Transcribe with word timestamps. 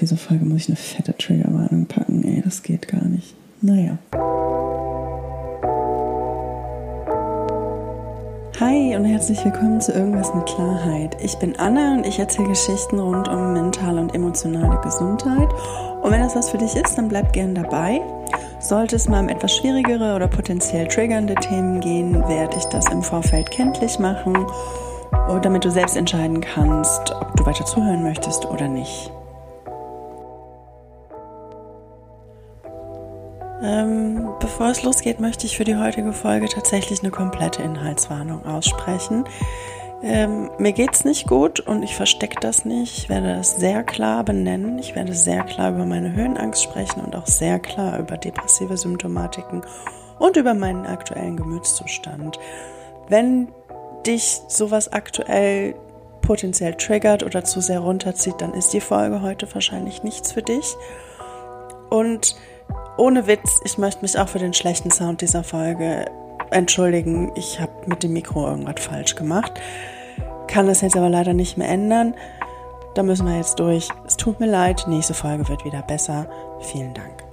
diese 0.00 0.16
Folge 0.16 0.44
muss 0.44 0.62
ich 0.62 0.68
eine 0.68 0.76
fette 0.76 1.16
Triggerwarnung 1.16 1.86
packen. 1.86 2.24
Ey, 2.24 2.42
das 2.42 2.62
geht 2.62 2.88
gar 2.88 3.04
nicht. 3.04 3.34
Naja. 3.60 3.98
Hi 8.60 8.94
und 8.96 9.04
herzlich 9.04 9.44
willkommen 9.44 9.80
zu 9.80 9.92
Irgendwas 9.92 10.32
mit 10.34 10.46
Klarheit. 10.46 11.16
Ich 11.22 11.36
bin 11.36 11.56
Anna 11.56 11.94
und 11.94 12.06
ich 12.06 12.18
erzähle 12.18 12.48
Geschichten 12.48 12.98
rund 12.98 13.28
um 13.28 13.52
mentale 13.52 14.00
und 14.00 14.14
emotionale 14.14 14.80
Gesundheit. 14.80 15.48
Und 16.02 16.10
wenn 16.10 16.20
das 16.20 16.36
was 16.36 16.50
für 16.50 16.58
dich 16.58 16.76
ist, 16.76 16.96
dann 16.96 17.08
bleib 17.08 17.32
gern 17.32 17.54
dabei. 17.54 18.00
Sollte 18.60 18.96
es 18.96 19.08
mal 19.08 19.20
um 19.20 19.28
etwas 19.28 19.56
schwierigere 19.56 20.14
oder 20.14 20.28
potenziell 20.28 20.86
triggernde 20.88 21.34
Themen 21.34 21.80
gehen, 21.80 22.14
werde 22.28 22.56
ich 22.56 22.64
das 22.66 22.88
im 22.90 23.02
Vorfeld 23.02 23.50
kenntlich 23.50 23.98
machen, 23.98 24.34
damit 25.42 25.64
du 25.64 25.70
selbst 25.70 25.96
entscheiden 25.96 26.40
kannst, 26.40 27.10
ob 27.10 27.36
du 27.36 27.44
weiter 27.44 27.64
zuhören 27.64 28.02
möchtest 28.02 28.46
oder 28.46 28.68
nicht. 28.68 29.10
Ähm, 33.64 34.28
bevor 34.40 34.68
es 34.68 34.82
losgeht, 34.82 35.20
möchte 35.20 35.46
ich 35.46 35.56
für 35.56 35.64
die 35.64 35.76
heutige 35.76 36.12
Folge 36.12 36.48
tatsächlich 36.48 37.00
eine 37.00 37.10
komplette 37.10 37.62
Inhaltswarnung 37.62 38.44
aussprechen. 38.44 39.24
Ähm, 40.02 40.50
mir 40.58 40.74
es 40.92 41.06
nicht 41.06 41.26
gut 41.26 41.60
und 41.60 41.82
ich 41.82 41.96
verstecke 41.96 42.36
das 42.38 42.66
nicht. 42.66 42.98
Ich 42.98 43.08
werde 43.08 43.36
das 43.36 43.56
sehr 43.56 43.82
klar 43.82 44.22
benennen. 44.22 44.78
Ich 44.78 44.94
werde 44.94 45.14
sehr 45.14 45.44
klar 45.44 45.70
über 45.70 45.86
meine 45.86 46.12
Höhenangst 46.12 46.62
sprechen 46.62 47.00
und 47.00 47.16
auch 47.16 47.26
sehr 47.26 47.58
klar 47.58 47.98
über 47.98 48.18
depressive 48.18 48.76
Symptomatiken 48.76 49.62
und 50.18 50.36
über 50.36 50.52
meinen 50.52 50.84
aktuellen 50.84 51.38
Gemütszustand. 51.38 52.38
Wenn 53.08 53.48
dich 54.06 54.42
sowas 54.46 54.92
aktuell 54.92 55.74
potenziell 56.20 56.74
triggert 56.74 57.22
oder 57.22 57.44
zu 57.44 57.62
sehr 57.62 57.80
runterzieht, 57.80 58.42
dann 58.42 58.52
ist 58.52 58.74
die 58.74 58.82
Folge 58.82 59.22
heute 59.22 59.52
wahrscheinlich 59.54 60.02
nichts 60.02 60.32
für 60.32 60.42
dich. 60.42 60.76
Und 61.88 62.36
ohne 62.96 63.26
Witz, 63.26 63.60
ich 63.64 63.78
möchte 63.78 64.02
mich 64.02 64.18
auch 64.18 64.28
für 64.28 64.38
den 64.38 64.54
schlechten 64.54 64.90
Sound 64.90 65.20
dieser 65.20 65.44
Folge 65.44 66.04
entschuldigen. 66.50 67.32
Ich 67.34 67.60
habe 67.60 67.72
mit 67.86 68.02
dem 68.02 68.12
Mikro 68.12 68.46
irgendwas 68.46 68.84
falsch 68.84 69.16
gemacht. 69.16 69.52
Kann 70.46 70.66
das 70.66 70.82
jetzt 70.82 70.96
aber 70.96 71.08
leider 71.08 71.34
nicht 71.34 71.56
mehr 71.58 71.68
ändern. 71.68 72.14
Da 72.94 73.02
müssen 73.02 73.26
wir 73.26 73.36
jetzt 73.36 73.58
durch. 73.58 73.88
Es 74.06 74.16
tut 74.16 74.38
mir 74.38 74.46
leid, 74.46 74.84
nächste 74.86 75.14
Folge 75.14 75.48
wird 75.48 75.64
wieder 75.64 75.82
besser. 75.82 76.26
Vielen 76.60 76.94
Dank. 76.94 77.23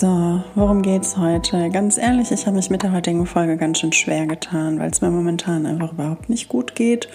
So, 0.00 0.42
worum 0.54 0.80
geht's 0.80 1.18
heute? 1.18 1.68
Ganz 1.68 1.98
ehrlich, 1.98 2.32
ich 2.32 2.46
habe 2.46 2.56
mich 2.56 2.70
mit 2.70 2.82
der 2.82 2.92
heutigen 2.92 3.26
Folge 3.26 3.58
ganz 3.58 3.80
schön 3.80 3.92
schwer 3.92 4.26
getan, 4.26 4.78
weil 4.78 4.90
es 4.90 5.02
mir 5.02 5.10
momentan 5.10 5.66
einfach 5.66 5.92
überhaupt 5.92 6.30
nicht 6.30 6.48
gut 6.48 6.74
geht 6.74 7.10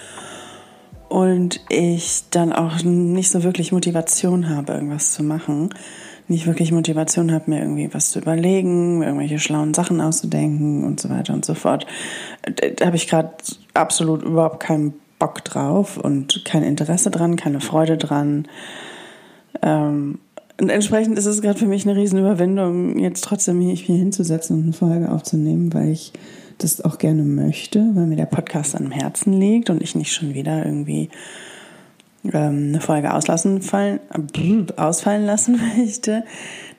und 1.09 1.61
ich 1.69 2.25
dann 2.29 2.53
auch 2.53 2.83
nicht 2.83 3.31
so 3.31 3.41
wirklich 3.41 3.71
Motivation 3.71 4.49
habe, 4.49 4.73
irgendwas 4.73 5.13
zu 5.13 5.23
machen. 5.23 5.71
Nicht 6.27 6.45
wirklich 6.45 6.71
Motivation 6.71 7.31
habe, 7.31 7.49
mir 7.49 7.61
irgendwie 7.61 7.91
was 7.91 8.11
zu 8.11 8.19
überlegen, 8.19 9.01
irgendwelche 9.01 9.39
schlauen 9.39 9.73
Sachen 9.73 9.99
auszudenken 9.99 10.83
und 10.83 10.99
so 10.99 11.09
weiter 11.09 11.33
und 11.33 11.43
so 11.43 11.55
fort. 11.55 11.87
Da 12.75 12.85
habe 12.85 12.97
ich 12.97 13.07
gerade 13.07 13.31
absolut 13.73 14.21
überhaupt 14.21 14.59
keinen 14.59 14.93
Bock 15.17 15.43
drauf 15.43 15.97
und 15.97 16.45
kein 16.45 16.61
Interesse 16.61 17.09
dran, 17.09 17.35
keine 17.35 17.61
Freude 17.61 17.97
dran. 17.97 18.47
Ähm, 19.63 20.19
und 20.59 20.69
entsprechend 20.69 21.17
ist 21.17 21.25
es 21.25 21.41
gerade 21.41 21.59
für 21.59 21.65
mich 21.65 21.85
eine 21.85 21.97
Riesenüberwindung, 21.97 22.97
jetzt 22.99 23.23
trotzdem 23.23 23.59
mich 23.59 23.81
hier 23.81 23.97
hinzusetzen 23.97 24.57
und 24.57 24.63
eine 24.63 24.73
Folge 24.73 25.11
aufzunehmen, 25.11 25.73
weil 25.73 25.89
ich 25.89 26.13
das 26.57 26.81
auch 26.81 26.97
gerne 26.97 27.23
möchte, 27.23 27.79
weil 27.93 28.05
mir 28.05 28.15
der 28.15 28.25
Podcast 28.25 28.75
am 28.75 28.91
Herzen 28.91 29.33
liegt 29.33 29.69
und 29.69 29.81
ich 29.81 29.95
nicht 29.95 30.13
schon 30.13 30.33
wieder 30.33 30.65
irgendwie 30.65 31.09
ähm, 32.23 32.69
eine 32.69 32.79
Folge 32.79 33.13
auslassen 33.13 33.61
fallen, 33.61 33.99
ausfallen 34.77 35.25
lassen 35.25 35.59
möchte. 35.77 36.23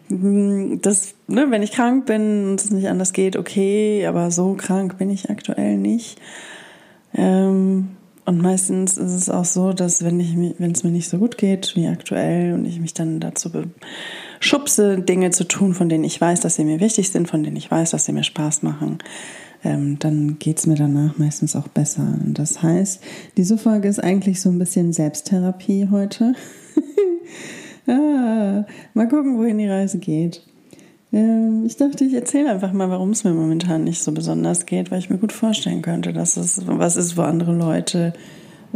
Das, 0.08 1.14
ne, 1.26 1.50
wenn 1.50 1.62
ich 1.62 1.72
krank 1.72 2.06
bin 2.06 2.50
und 2.50 2.60
es 2.60 2.70
nicht 2.70 2.88
anders 2.88 3.12
geht, 3.12 3.36
okay, 3.36 4.06
aber 4.06 4.30
so 4.30 4.54
krank 4.54 4.98
bin 4.98 5.10
ich 5.10 5.28
aktuell 5.30 5.76
nicht. 5.76 6.18
Ähm, 7.14 7.88
und 8.26 8.42
meistens 8.42 8.98
ist 8.98 9.12
es 9.12 9.30
auch 9.30 9.44
so, 9.44 9.72
dass 9.72 10.04
wenn 10.04 10.18
ich 10.18 10.36
wenn 10.36 10.72
es 10.72 10.82
mir 10.82 10.90
nicht 10.90 11.08
so 11.08 11.18
gut 11.18 11.38
geht 11.38 11.76
wie 11.76 11.86
aktuell 11.86 12.54
und 12.54 12.64
ich 12.64 12.80
mich 12.80 12.92
dann 12.92 13.20
dazu 13.20 13.50
schubse, 14.40 14.98
Dinge 15.00 15.30
zu 15.30 15.44
tun, 15.44 15.74
von 15.74 15.88
denen 15.88 16.04
ich 16.04 16.20
weiß, 16.20 16.40
dass 16.40 16.56
sie 16.56 16.64
mir 16.64 16.80
wichtig 16.80 17.10
sind, 17.10 17.28
von 17.28 17.44
denen 17.44 17.56
ich 17.56 17.70
weiß, 17.70 17.92
dass 17.92 18.04
sie 18.04 18.12
mir 18.12 18.24
Spaß 18.24 18.62
machen, 18.62 18.98
ähm, 19.64 19.98
dann 20.00 20.38
geht 20.40 20.58
es 20.58 20.66
mir 20.66 20.74
danach 20.74 21.18
meistens 21.18 21.54
auch 21.54 21.68
besser. 21.68 22.02
Und 22.02 22.38
das 22.38 22.62
heißt, 22.62 23.00
diese 23.36 23.58
Folge 23.58 23.88
ist 23.88 24.02
eigentlich 24.02 24.40
so 24.40 24.50
ein 24.50 24.58
bisschen 24.58 24.92
Selbsttherapie 24.92 25.88
heute. 25.90 26.34
ah, 27.86 28.64
mal 28.94 29.08
gucken, 29.08 29.38
wohin 29.38 29.58
die 29.58 29.68
Reise 29.68 29.98
geht. 29.98 30.42
Ähm, 31.16 31.64
ich 31.64 31.76
dachte, 31.76 32.04
ich 32.04 32.12
erzähle 32.12 32.50
einfach 32.50 32.72
mal, 32.72 32.90
warum 32.90 33.10
es 33.10 33.24
mir 33.24 33.32
momentan 33.32 33.84
nicht 33.84 34.02
so 34.02 34.12
besonders 34.12 34.66
geht, 34.66 34.90
weil 34.90 34.98
ich 34.98 35.08
mir 35.08 35.16
gut 35.16 35.32
vorstellen 35.32 35.80
könnte, 35.80 36.12
dass 36.12 36.36
es 36.36 36.60
was 36.66 36.96
ist, 36.96 37.16
wo 37.16 37.22
andere 37.22 37.54
Leute 37.54 38.12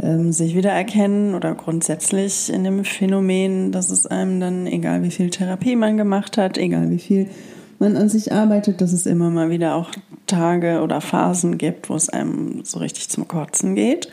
ähm, 0.01 0.33
sich 0.33 0.57
wiedererkennen 0.57 1.35
oder 1.35 1.55
grundsätzlich 1.55 2.51
in 2.51 2.65
dem 2.65 2.85
Phänomen, 2.85 3.73
dass 3.73 3.91
es 3.91 4.07
einem 4.07 4.41
dann, 4.41 4.67
egal 4.67 5.03
wie 5.03 5.11
viel 5.11 5.29
Therapie 5.29 5.77
man 5.77 5.99
gemacht 5.99 6.39
hat, 6.39 6.57
egal 6.57 6.91
wie 6.91 6.99
viel 6.99 7.29
man 7.79 7.97
an 7.97 8.09
sich 8.09 8.33
arbeitet, 8.33 8.81
dass 8.81 8.93
es 8.93 9.05
immer 9.05 9.31
mal 9.31 9.51
wieder 9.51 9.75
auch 9.75 9.91
Tage 10.27 10.81
oder 10.83 11.03
Phasen 11.03 11.59
gibt, 11.59 11.91
wo 11.91 11.95
es 11.95 12.09
einem 12.09 12.65
so 12.65 12.79
richtig 12.79 13.11
zum 13.11 13.29
Kotzen 13.29 13.75
geht. 13.75 14.09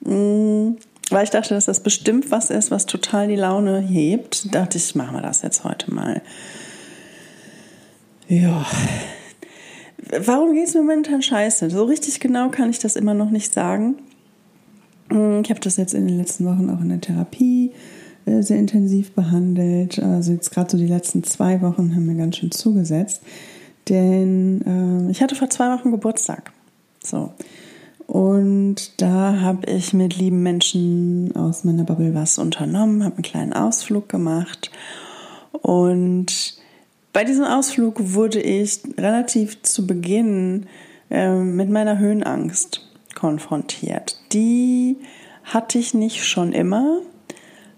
Mm, 0.00 0.76
weil 1.10 1.24
ich 1.24 1.30
dachte, 1.30 1.54
dass 1.54 1.66
das 1.66 1.80
bestimmt 1.80 2.30
was 2.30 2.50
ist, 2.50 2.70
was 2.70 2.86
total 2.86 3.28
die 3.28 3.36
Laune 3.36 3.80
hebt, 3.80 4.54
dachte 4.54 4.78
ich, 4.78 4.94
machen 4.94 5.16
wir 5.16 5.22
das 5.22 5.42
jetzt 5.42 5.64
heute 5.64 5.92
mal. 5.92 6.22
Ja. 8.30 8.64
Warum 10.24 10.54
geht 10.54 10.68
es 10.68 10.74
mir 10.74 10.82
momentan 10.82 11.20
scheiße? 11.20 11.68
So 11.68 11.84
richtig 11.84 12.20
genau 12.20 12.48
kann 12.48 12.70
ich 12.70 12.78
das 12.78 12.94
immer 12.94 13.12
noch 13.12 13.30
nicht 13.30 13.52
sagen. 13.52 13.96
Hm, 15.10 15.42
ich 15.44 15.50
habe 15.50 15.58
das 15.58 15.76
jetzt 15.76 15.94
in 15.94 16.06
den 16.06 16.16
letzten 16.16 16.46
Wochen 16.46 16.70
auch 16.70 16.80
in 16.80 16.90
der 16.90 17.00
Therapie 17.00 17.72
äh, 18.26 18.40
sehr 18.42 18.58
intensiv 18.58 19.12
behandelt. 19.12 19.98
Also 19.98 20.32
jetzt 20.32 20.52
gerade 20.52 20.70
so 20.70 20.78
die 20.78 20.86
letzten 20.86 21.24
zwei 21.24 21.60
Wochen 21.60 21.94
haben 21.94 22.06
mir 22.06 22.14
ganz 22.14 22.36
schön 22.36 22.52
zugesetzt. 22.52 23.20
Denn 23.88 25.08
äh, 25.08 25.10
ich 25.10 25.22
hatte 25.22 25.34
vor 25.34 25.50
zwei 25.50 25.76
Wochen 25.76 25.90
Geburtstag. 25.90 26.52
So. 27.02 27.32
Und 28.06 29.02
da 29.02 29.40
habe 29.40 29.68
ich 29.68 29.92
mit 29.92 30.16
lieben 30.16 30.44
Menschen 30.44 31.34
aus 31.34 31.64
meiner 31.64 31.82
Bubble 31.82 32.14
was 32.14 32.38
unternommen, 32.38 33.02
habe 33.04 33.16
einen 33.16 33.22
kleinen 33.22 33.52
Ausflug 33.52 34.08
gemacht 34.08 34.70
und 35.62 36.59
bei 37.12 37.24
diesem 37.24 37.44
Ausflug 37.44 37.96
wurde 38.14 38.40
ich 38.40 38.80
relativ 38.96 39.62
zu 39.62 39.86
Beginn 39.86 40.66
äh, 41.10 41.34
mit 41.34 41.70
meiner 41.70 41.98
Höhenangst 41.98 42.88
konfrontiert. 43.14 44.16
Die 44.32 44.96
hatte 45.44 45.78
ich 45.78 45.94
nicht 45.94 46.24
schon 46.24 46.52
immer. 46.52 47.00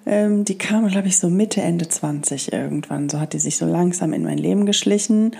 Ähm, 0.04 0.44
die 0.44 0.58
kam, 0.58 0.86
glaube 0.88 1.08
ich, 1.08 1.18
so 1.18 1.30
Mitte, 1.30 1.62
Ende 1.62 1.88
20 1.88 2.52
irgendwann. 2.52 3.08
So 3.08 3.20
hat 3.20 3.32
die 3.32 3.38
sich 3.38 3.56
so 3.56 3.66
langsam 3.66 4.12
in 4.12 4.24
mein 4.24 4.38
Leben 4.38 4.66
geschlichen 4.66 5.32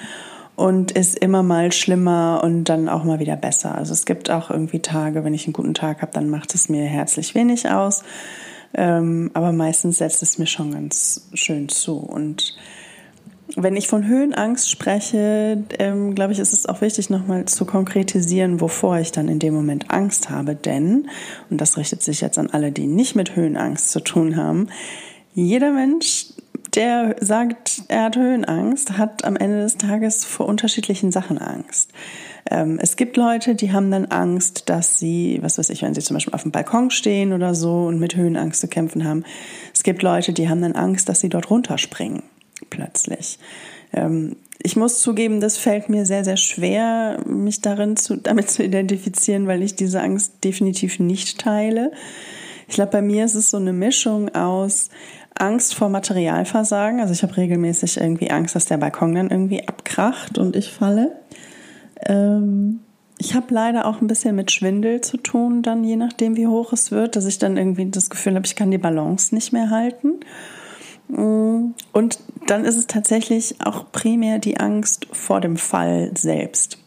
und 0.57 0.93
ist 0.93 1.19
immer 1.19 1.43
mal 1.43 1.73
schlimmer 1.73 2.41
und 2.45 2.65
dann 2.65 2.89
auch 2.89 3.05
mal 3.05 3.19
wieder 3.19 3.37
besser. 3.37 3.75
Also 3.75 3.93
es 3.93 4.05
gibt 4.05 4.31
auch 4.31 4.51
irgendwie 4.51 4.81
Tage, 4.81 5.25
wenn 5.25 5.35
ich 5.35 5.47
einen 5.47 5.55
guten 5.55 5.75
Tag 5.75 6.03
habe, 6.03 6.13
dann 6.13 6.31
macht 6.31 6.55
es 6.55 6.69
mir 6.69 6.85
herzlich 6.85 7.35
wenig 7.35 7.69
aus. 7.69 8.05
Ähm, 8.75 9.31
aber 9.35 9.53
meistens 9.53 9.99
setzt 9.99 10.23
es 10.23 10.39
mir 10.39 10.47
schon 10.47 10.73
ganz 10.73 11.29
schön 11.35 11.69
zu. 11.69 11.99
Und 11.99 12.57
wenn 13.57 13.77
ich 13.77 13.89
von 13.89 14.07
Höhenangst 14.07 14.71
spreche, 14.71 15.63
ähm, 15.79 16.15
glaube 16.15 16.33
ich, 16.33 16.39
ist 16.39 16.53
es 16.53 16.67
auch 16.67 16.81
wichtig, 16.81 17.11
nochmal 17.11 17.45
zu 17.47 17.65
konkretisieren, 17.65 18.61
wovor 18.61 18.99
ich 18.99 19.13
dann 19.13 19.29
in 19.29 19.39
dem 19.39 19.55
Moment 19.55 19.91
Angst 19.91 20.31
habe. 20.31 20.55
Denn, 20.55 21.09
und 21.51 21.61
das 21.61 21.77
richtet 21.77 22.03
sich 22.03 22.21
jetzt 22.21 22.39
an 22.39 22.51
alle, 22.51 22.73
die 22.73 22.87
nicht 22.87 23.15
mit 23.15 23.37
Höhenangst 23.37 23.91
zu 23.91 24.01
tun 24.01 24.37
haben, 24.37 24.69
jeder 25.35 25.73
Mensch, 25.73 26.27
der 26.75 27.17
sagt, 27.21 27.83
er 27.89 28.05
hat 28.05 28.17
Höhenangst, 28.17 28.97
hat 28.97 29.25
am 29.25 29.37
Ende 29.37 29.61
des 29.61 29.77
Tages 29.77 30.25
vor 30.25 30.47
unterschiedlichen 30.47 31.13
Sachen 31.13 31.39
Angst. 31.39 31.91
Ähm, 32.51 32.79
es 32.81 32.97
gibt 32.97 33.17
Leute, 33.17 33.55
die 33.55 33.73
haben 33.73 33.91
dann 33.91 34.07
Angst, 34.07 34.69
dass 34.69 34.99
sie, 34.99 35.39
was 35.43 35.59
weiß 35.59 35.71
ich, 35.71 35.83
wenn 35.83 35.95
sie 35.95 36.01
zum 36.01 36.15
Beispiel 36.15 36.35
auf 36.35 36.43
dem 36.43 36.53
Balkon 36.53 36.91
stehen 36.91 37.33
oder 37.33 37.55
so 37.55 37.85
und 37.85 37.99
mit 37.99 38.17
Höhenangst 38.17 38.61
zu 38.61 38.69
kämpfen 38.69 39.05
haben. 39.05 39.25
Es 39.75 39.83
gibt 39.83 40.03
Leute, 40.03 40.33
die 40.33 40.49
haben 40.49 40.63
dann 40.63 40.73
Angst, 40.73 41.09
dass 41.09 41.21
sie 41.21 41.29
dort 41.29 41.51
runterspringen 41.51 42.23
plötzlich. 42.71 43.39
Ähm, 43.93 44.37
ich 44.63 44.77
muss 44.77 45.01
zugeben, 45.01 45.41
das 45.41 45.57
fällt 45.57 45.89
mir 45.89 46.07
sehr, 46.07 46.25
sehr 46.25 46.37
schwer, 46.37 47.21
mich 47.27 47.61
darin 47.61 47.97
zu, 47.97 48.17
damit 48.23 48.51
zu 48.51 48.63
identifizieren, 48.63 49.47
weil 49.47 49.63
ich 49.63 49.75
diese 49.75 50.01
Angst 50.01 50.45
definitiv 50.45 50.99
nicht 50.99 51.41
teile. 51.41 51.93
Ich 52.69 52.75
glaube, 52.75 52.93
bei 52.93 53.03
mir 53.03 53.25
ist 53.25 53.35
es 53.35 53.51
so 53.51 53.57
eine 53.57 53.73
Mischung 53.73 54.35
aus 54.35 54.89
Angst 55.35 55.75
vor 55.75 55.89
Materialversagen. 55.89 57.01
Also 57.01 57.13
ich 57.13 57.23
habe 57.23 57.37
regelmäßig 57.37 57.99
irgendwie 57.99 58.31
Angst, 58.31 58.55
dass 58.55 58.67
der 58.67 58.79
Balkon 58.79 59.15
dann 59.15 59.31
irgendwie 59.31 59.67
abkracht 59.67 60.39
und 60.39 60.57
ich 60.57 60.71
falle. 60.71 61.13
Ähm, 62.07 62.81
ich 63.19 63.35
habe 63.35 63.55
leider 63.55 63.87
auch 63.87 64.01
ein 64.01 64.07
bisschen 64.07 64.35
mit 64.35 64.51
Schwindel 64.51 65.01
zu 65.01 65.17
tun, 65.17 65.63
dann 65.63 65.85
je 65.85 65.97
nachdem, 65.97 66.37
wie 66.37 66.47
hoch 66.47 66.73
es 66.73 66.91
wird, 66.91 67.15
dass 67.15 67.27
ich 67.27 67.39
dann 67.39 67.57
irgendwie 67.57 67.89
das 67.91 68.11
Gefühl 68.11 68.35
habe, 68.35 68.47
ich 68.47 68.57
kann 68.57 68.71
die 68.71 68.79
Balance 68.79 69.35
nicht 69.35 69.53
mehr 69.53 69.71
halten. 69.71 70.15
Und 71.09 72.19
dann 72.47 72.65
ist 72.65 72.77
es 72.77 72.87
tatsächlich 72.87 73.57
auch 73.65 73.93
primär 73.93 74.39
die 74.39 74.59
Angst 74.59 75.07
vor 75.13 75.41
dem 75.41 75.57
Fall 75.57 76.11
selbst, 76.17 76.79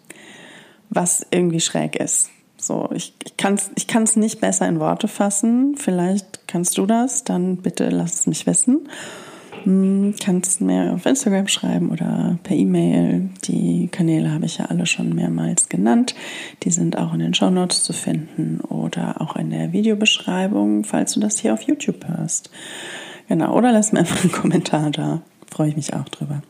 was 0.89 1.25
irgendwie 1.31 1.59
schräg 1.59 1.95
ist. 1.95 2.29
So, 2.57 2.89
ich, 2.94 3.13
ich 3.23 3.38
kann 3.38 3.53
es 3.56 3.69
ich 3.75 4.15
nicht 4.15 4.41
besser 4.41 4.67
in 4.67 4.79
Worte 4.79 5.07
fassen. 5.07 5.75
Vielleicht 5.77 6.47
kannst 6.47 6.77
du 6.77 6.85
das, 6.85 7.23
dann 7.23 7.57
bitte 7.57 7.89
lass 7.89 8.19
es 8.19 8.27
mich 8.27 8.47
wissen. 8.47 8.89
Hm, 9.63 10.13
kannst 10.23 10.62
mir 10.62 10.94
auf 10.94 11.06
Instagram 11.06 11.47
schreiben 11.47 11.89
oder 11.91 12.38
per 12.44 12.56
E-Mail. 12.56 13.29
Die 13.45 13.88
Kanäle 13.91 14.31
habe 14.31 14.45
ich 14.45 14.57
ja 14.57 14.65
alle 14.65 14.85
schon 14.85 15.13
mehrmals 15.13 15.69
genannt. 15.69 16.15
Die 16.63 16.71
sind 16.71 16.97
auch 16.97 17.13
in 17.13 17.19
den 17.19 17.33
Show 17.33 17.50
Notes 17.50 17.83
zu 17.83 17.94
finden 17.94 18.62
oder 18.62 19.21
auch 19.21 19.35
in 19.35 19.50
der 19.50 19.71
Videobeschreibung, 19.71 20.83
falls 20.83 21.13
du 21.13 21.19
das 21.19 21.39
hier 21.39 21.53
auf 21.53 21.62
YouTube 21.62 22.07
hörst. 22.07 22.50
Genau, 23.27 23.56
oder 23.56 23.72
lass 23.72 23.92
mir 23.92 24.00
einfach 24.00 24.24
einen 24.24 24.31
Kommentar 24.31 24.92
da. 24.92 25.22
Freue 25.50 25.69
ich 25.69 25.75
mich 25.75 25.94
auch 25.94 26.07
drüber. 26.10 26.42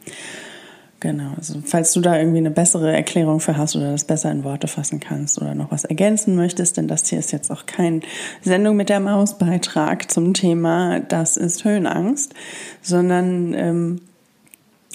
Genau, 1.01 1.33
also 1.37 1.61
falls 1.63 1.93
du 1.93 2.01
da 2.01 2.17
irgendwie 2.17 2.39
eine 2.39 2.49
bessere 2.49 2.91
Erklärung 2.91 3.39
für 3.39 3.57
hast 3.57 3.75
oder 3.75 3.91
das 3.91 4.05
besser 4.05 4.31
in 4.31 4.43
Worte 4.43 4.67
fassen 4.67 4.99
kannst 4.99 5.39
oder 5.39 5.53
noch 5.53 5.69
was 5.71 5.83
ergänzen 5.83 6.35
möchtest, 6.35 6.77
denn 6.77 6.87
das 6.87 7.07
hier 7.07 7.19
ist 7.19 7.31
jetzt 7.31 7.51
auch 7.51 7.65
kein 7.65 8.01
Sendung 8.41 8.75
mit 8.75 8.89
der 8.89 8.99
Maus 8.99 9.37
Beitrag 9.37 10.09
zum 10.09 10.33
Thema 10.33 11.01
Das 11.01 11.37
ist 11.37 11.63
Höhenangst, 11.63 12.33
sondern 12.81 13.53
ähm, 13.53 14.01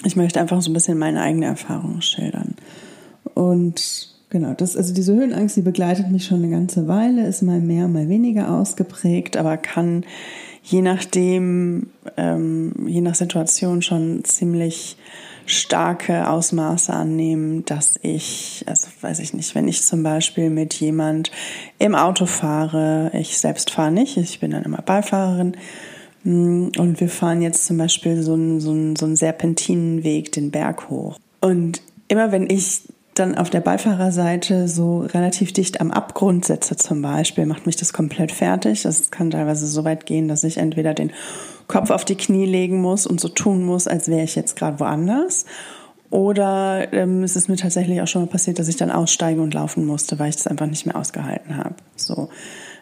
ich 0.03 0.15
möchte 0.15 0.41
einfach 0.41 0.61
so 0.61 0.71
ein 0.71 0.73
bisschen 0.73 0.97
meine 0.97 1.21
eigene 1.21 1.45
Erfahrung 1.45 2.01
schildern. 2.01 2.55
Und 3.35 4.09
genau, 4.29 4.53
das, 4.53 4.75
also 4.75 4.93
diese 4.93 5.13
Höhenangst, 5.13 5.55
die 5.55 5.61
begleitet 5.61 6.09
mich 6.11 6.25
schon 6.25 6.39
eine 6.39 6.49
ganze 6.49 6.87
Weile, 6.87 7.25
ist 7.27 7.41
mal 7.41 7.61
mehr, 7.61 7.87
mal 7.87 8.09
weniger 8.09 8.51
ausgeprägt, 8.51 9.37
aber 9.37 9.55
kann 9.55 10.03
je 10.63 10.81
nachdem, 10.81 11.87
ähm, 12.17 12.73
je 12.87 13.01
nach 13.01 13.15
Situation 13.15 13.81
schon 13.81 14.23
ziemlich 14.23 14.97
starke 15.45 16.29
Ausmaße 16.29 16.93
annehmen, 16.93 17.65
dass 17.65 17.95
ich, 18.01 18.63
also 18.67 18.87
weiß 19.01 19.19
ich 19.19 19.33
nicht, 19.33 19.55
wenn 19.55 19.67
ich 19.67 19.83
zum 19.83 20.03
Beispiel 20.03 20.49
mit 20.49 20.75
jemand 20.75 21.31
im 21.79 21.95
Auto 21.95 22.25
fahre, 22.25 23.11
ich 23.13 23.37
selbst 23.37 23.71
fahre 23.71 23.91
nicht, 23.91 24.17
ich 24.17 24.39
bin 24.39 24.51
dann 24.51 24.63
immer 24.63 24.81
Beifahrerin, 24.81 25.57
mm, 26.23 26.69
und 26.77 26.99
wir 26.99 27.09
fahren 27.09 27.41
jetzt 27.41 27.65
zum 27.65 27.77
Beispiel 27.77 28.21
so 28.21 28.33
einen, 28.33 28.59
so 28.61 28.71
einen, 28.71 28.95
so 28.95 29.05
einen 29.05 29.15
Serpentinenweg 29.15 30.31
den 30.31 30.51
Berg 30.51 30.89
hoch. 30.89 31.17
Und 31.41 31.81
immer 32.07 32.31
wenn 32.31 32.49
ich 32.49 32.81
dann 33.13 33.37
auf 33.37 33.49
der 33.49 33.59
Beifahrerseite 33.59 34.67
so 34.67 35.01
relativ 35.01 35.51
dicht 35.51 35.81
am 35.81 35.91
Abgrund 35.91 36.45
sitze 36.45 36.77
zum 36.77 37.01
Beispiel, 37.01 37.45
macht 37.45 37.65
mich 37.65 37.75
das 37.75 37.91
komplett 37.91 38.31
fertig. 38.31 38.83
Das 38.83 39.11
kann 39.11 39.31
teilweise 39.31 39.67
so 39.67 39.83
weit 39.83 40.05
gehen, 40.05 40.27
dass 40.27 40.43
ich 40.43 40.57
entweder 40.57 40.93
den 40.93 41.11
Kopf 41.67 41.89
auf 41.89 42.05
die 42.05 42.15
Knie 42.15 42.45
legen 42.45 42.81
muss 42.81 43.05
und 43.05 43.19
so 43.19 43.27
tun 43.27 43.63
muss, 43.63 43.87
als 43.87 44.07
wäre 44.07 44.23
ich 44.23 44.35
jetzt 44.35 44.55
gerade 44.55 44.79
woanders. 44.79 45.45
Oder 46.09 46.91
ähm, 46.93 47.23
es 47.23 47.35
ist 47.35 47.47
mir 47.47 47.55
tatsächlich 47.55 48.01
auch 48.01 48.07
schon 48.07 48.23
mal 48.23 48.27
passiert, 48.27 48.59
dass 48.59 48.67
ich 48.67 48.75
dann 48.75 48.91
aussteige 48.91 49.41
und 49.41 49.53
laufen 49.53 49.85
musste, 49.85 50.19
weil 50.19 50.29
ich 50.29 50.35
das 50.35 50.47
einfach 50.47 50.67
nicht 50.67 50.85
mehr 50.85 50.95
ausgehalten 50.95 51.55
habe. 51.57 51.75
So, 51.95 52.29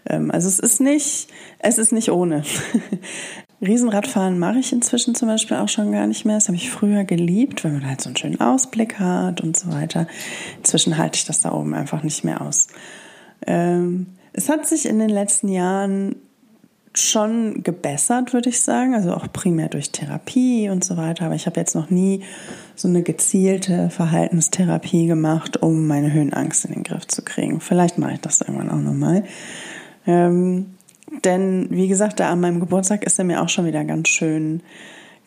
ähm, 0.07 0.31
also 0.31 0.47
es 0.47 0.59
ist 0.59 0.81
nicht, 0.81 1.27
es 1.59 1.77
ist 1.77 1.91
nicht 1.91 2.11
ohne. 2.11 2.43
Riesenradfahren 3.61 4.39
mache 4.39 4.59
ich 4.59 4.71
inzwischen 4.71 5.15
zum 5.15 5.27
Beispiel 5.27 5.57
auch 5.57 5.67
schon 5.67 5.91
gar 5.91 6.07
nicht 6.07 6.25
mehr. 6.25 6.35
Das 6.35 6.47
habe 6.47 6.55
ich 6.55 6.69
früher 6.69 7.03
geliebt, 7.03 7.63
weil 7.63 7.73
man 7.73 7.85
halt 7.85 8.01
so 8.01 8.09
einen 8.09 8.17
schönen 8.17 8.39
Ausblick 8.39 8.99
hat 8.99 9.41
und 9.41 9.57
so 9.57 9.71
weiter. 9.71 10.07
Inzwischen 10.57 10.97
halte 10.97 11.17
ich 11.17 11.25
das 11.25 11.41
da 11.41 11.51
oben 11.51 11.73
einfach 11.73 12.03
nicht 12.03 12.23
mehr 12.23 12.41
aus. 12.41 12.67
Ähm, 13.45 14.07
es 14.31 14.47
hat 14.47 14.65
sich 14.65 14.85
in 14.85 14.99
den 14.99 15.09
letzten 15.09 15.49
Jahren 15.49 16.15
schon 16.93 17.63
gebessert, 17.63 18.33
würde 18.33 18.49
ich 18.49 18.61
sagen. 18.61 18.95
Also 18.95 19.13
auch 19.13 19.31
primär 19.31 19.67
durch 19.67 19.91
Therapie 19.91 20.69
und 20.69 20.83
so 20.83 20.95
weiter. 20.95 21.25
Aber 21.25 21.35
ich 21.35 21.45
habe 21.45 21.59
jetzt 21.59 21.75
noch 21.75 21.89
nie 21.89 22.23
so 22.75 22.87
eine 22.87 23.03
gezielte 23.03 23.89
Verhaltenstherapie 23.89 25.07
gemacht, 25.07 25.61
um 25.61 25.85
meine 25.87 26.13
Höhenangst 26.13 26.65
in 26.65 26.73
den 26.73 26.83
Griff 26.83 27.07
zu 27.07 27.23
kriegen. 27.23 27.59
Vielleicht 27.59 27.97
mache 27.97 28.13
ich 28.13 28.21
das 28.21 28.41
irgendwann 28.41 28.71
auch 28.71 28.81
nochmal. 28.81 29.23
Ähm, 30.07 30.77
denn 31.23 31.67
wie 31.69 31.87
gesagt, 31.87 32.19
da 32.19 32.29
an 32.29 32.39
meinem 32.39 32.59
Geburtstag 32.59 33.03
ist 33.03 33.19
er 33.19 33.25
mir 33.25 33.41
auch 33.41 33.49
schon 33.49 33.65
wieder 33.65 33.83
ganz 33.83 34.09
schön, 34.09 34.61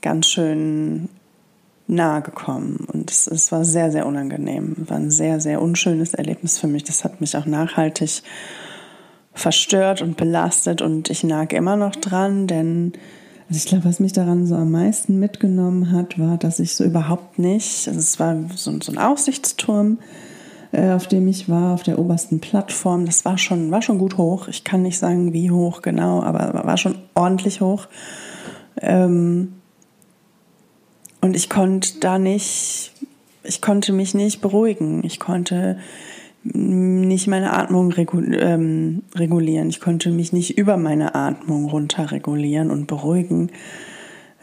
ganz 0.01 0.27
schön 0.27 1.09
nahe 1.87 2.23
gekommen. 2.23 2.87
Und 2.93 3.11
es, 3.11 3.27
es 3.27 3.53
war 3.53 3.65
sehr, 3.65 3.91
sehr 3.91 4.07
unangenehm. 4.07 4.75
War 4.89 4.97
ein 4.97 5.11
sehr, 5.11 5.41
sehr 5.41 5.61
unschönes 5.61 6.15
Erlebnis 6.15 6.59
für 6.59 6.69
mich. 6.69 6.85
Das 6.85 7.05
hat 7.05 7.21
mich 7.21 7.37
auch 7.37 7.47
nachhaltig 7.47 8.23
verstört 9.35 10.03
und 10.03 10.17
belastet 10.17 10.83
und 10.83 11.09
ich 11.09 11.25
nage 11.25 11.57
immer 11.57 11.77
noch 11.77 11.97
dran, 11.97 12.47
denn 12.47 12.93
also 13.49 13.57
ich 13.59 13.67
glaube, 13.67 13.85
was 13.85 14.01
mich 14.01 14.13
daran 14.13 14.47
so 14.47 14.55
am 14.55 14.71
meisten 14.71 15.19
mitgenommen 15.19 15.93
hat, 15.93 16.19
war, 16.19 16.39
dass 16.39 16.59
ich 16.59 16.75
so 16.75 16.85
überhaupt 16.85 17.39
nicht, 17.39 17.89
also 17.89 17.99
es 17.99 18.19
war 18.21 18.37
so, 18.55 18.79
so 18.81 18.93
ein 18.93 18.99
Aussichtsturm, 18.99 19.99
auf 20.73 21.07
dem 21.07 21.29
ich 21.29 21.49
war, 21.49 21.75
auf 21.75 21.83
der 21.83 21.99
obersten 21.99 22.41
Plattform. 22.41 23.05
Das 23.05 23.25
war 23.25 23.37
schon, 23.37 23.71
war 23.71 23.83
schon 23.83 23.99
gut 23.99 24.17
hoch. 24.17 24.49
Ich 24.49 24.65
kann 24.65 24.83
nicht 24.83 24.99
sagen, 24.99 25.33
wie 25.33 25.51
hoch 25.51 25.83
genau, 25.83 26.23
aber 26.23 26.65
war 26.65 26.77
schon 26.79 26.97
ordentlich 27.15 27.61
hoch. 27.61 27.89
Ähm, 28.81 29.53
und 31.21 31.37
ich 31.37 31.51
konnte 31.51 32.01
da 32.01 32.19
nicht, 32.19 32.93
ich 33.45 33.61
konnte 33.61 33.93
mich 33.93 34.15
nicht 34.15 34.41
beruhigen. 34.41 35.05
Ich 35.05 35.21
konnte 35.21 35.79
nicht 36.45 37.29
meine 37.29 37.53
Atmung 37.53 37.95
ähm, 37.97 39.03
regulieren. 39.15 39.69
Ich 39.69 39.81
konnte 39.81 40.11
mich 40.11 40.33
nicht 40.33 40.59
über 40.59 40.77
meine 40.77 41.15
Atmung 41.15 41.67
runterregulieren 41.67 42.71
und 42.71 42.87
beruhigen. 42.87 43.51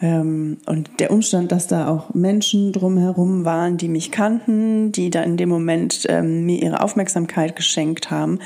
Ähm, 0.01 0.57
und 0.65 0.89
der 0.99 1.11
Umstand, 1.11 1.51
dass 1.51 1.67
da 1.67 1.89
auch 1.89 2.13
Menschen 2.13 2.71
drumherum 2.71 3.45
waren, 3.45 3.77
die 3.77 3.89
mich 3.89 4.11
kannten, 4.11 4.91
die 4.91 5.09
da 5.09 5.23
in 5.23 5.37
dem 5.37 5.49
Moment 5.49 6.05
ähm, 6.07 6.45
mir 6.45 6.61
ihre 6.61 6.81
Aufmerksamkeit 6.81 7.55
geschenkt 7.55 8.09
haben, 8.09 8.39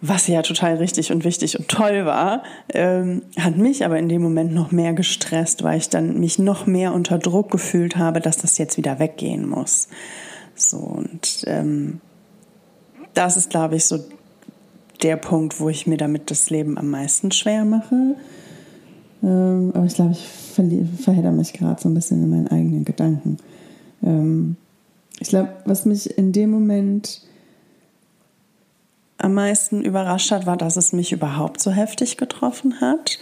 was 0.00 0.28
ja 0.28 0.42
total 0.42 0.76
richtig 0.76 1.10
und 1.10 1.24
wichtig 1.24 1.58
und 1.58 1.68
toll 1.68 2.06
war, 2.06 2.42
ähm, 2.72 3.22
hat 3.38 3.56
mich 3.56 3.84
aber 3.84 3.98
in 3.98 4.08
dem 4.08 4.22
Moment 4.22 4.54
noch 4.54 4.70
mehr 4.70 4.92
gestresst, 4.92 5.64
weil 5.64 5.78
ich 5.78 5.88
dann 5.88 6.20
mich 6.20 6.38
noch 6.38 6.66
mehr 6.66 6.94
unter 6.94 7.18
Druck 7.18 7.50
gefühlt 7.50 7.96
habe, 7.96 8.20
dass 8.20 8.36
das 8.38 8.58
jetzt 8.58 8.76
wieder 8.76 9.00
weggehen 9.00 9.48
muss. 9.48 9.88
So 10.54 10.78
und 10.78 11.44
ähm, 11.46 12.00
das 13.14 13.36
ist, 13.36 13.50
glaube 13.50 13.76
ich, 13.76 13.84
so 13.84 13.98
der 15.02 15.16
Punkt, 15.16 15.60
wo 15.60 15.68
ich 15.68 15.86
mir 15.86 15.96
damit 15.96 16.30
das 16.30 16.50
Leben 16.50 16.78
am 16.78 16.88
meisten 16.90 17.32
schwer 17.32 17.64
mache. 17.64 18.14
Ähm, 19.22 19.72
aber 19.74 19.86
ich 19.86 19.94
glaube, 19.94 20.12
ich 20.12 20.26
verhedder 21.02 21.32
mich 21.32 21.52
gerade 21.52 21.80
so 21.80 21.88
ein 21.88 21.94
bisschen 21.94 22.22
in 22.22 22.30
meinen 22.30 22.48
eigenen 22.48 22.84
Gedanken. 22.84 23.38
Ähm, 24.02 24.56
ich 25.20 25.28
glaube, 25.28 25.50
was 25.64 25.84
mich 25.84 26.16
in 26.16 26.32
dem 26.32 26.50
Moment 26.50 27.22
am 29.18 29.34
meisten 29.34 29.82
überrascht 29.82 30.30
hat, 30.30 30.46
war, 30.46 30.56
dass 30.56 30.76
es 30.76 30.92
mich 30.92 31.12
überhaupt 31.12 31.60
so 31.60 31.72
heftig 31.72 32.16
getroffen 32.16 32.80
hat. 32.80 33.18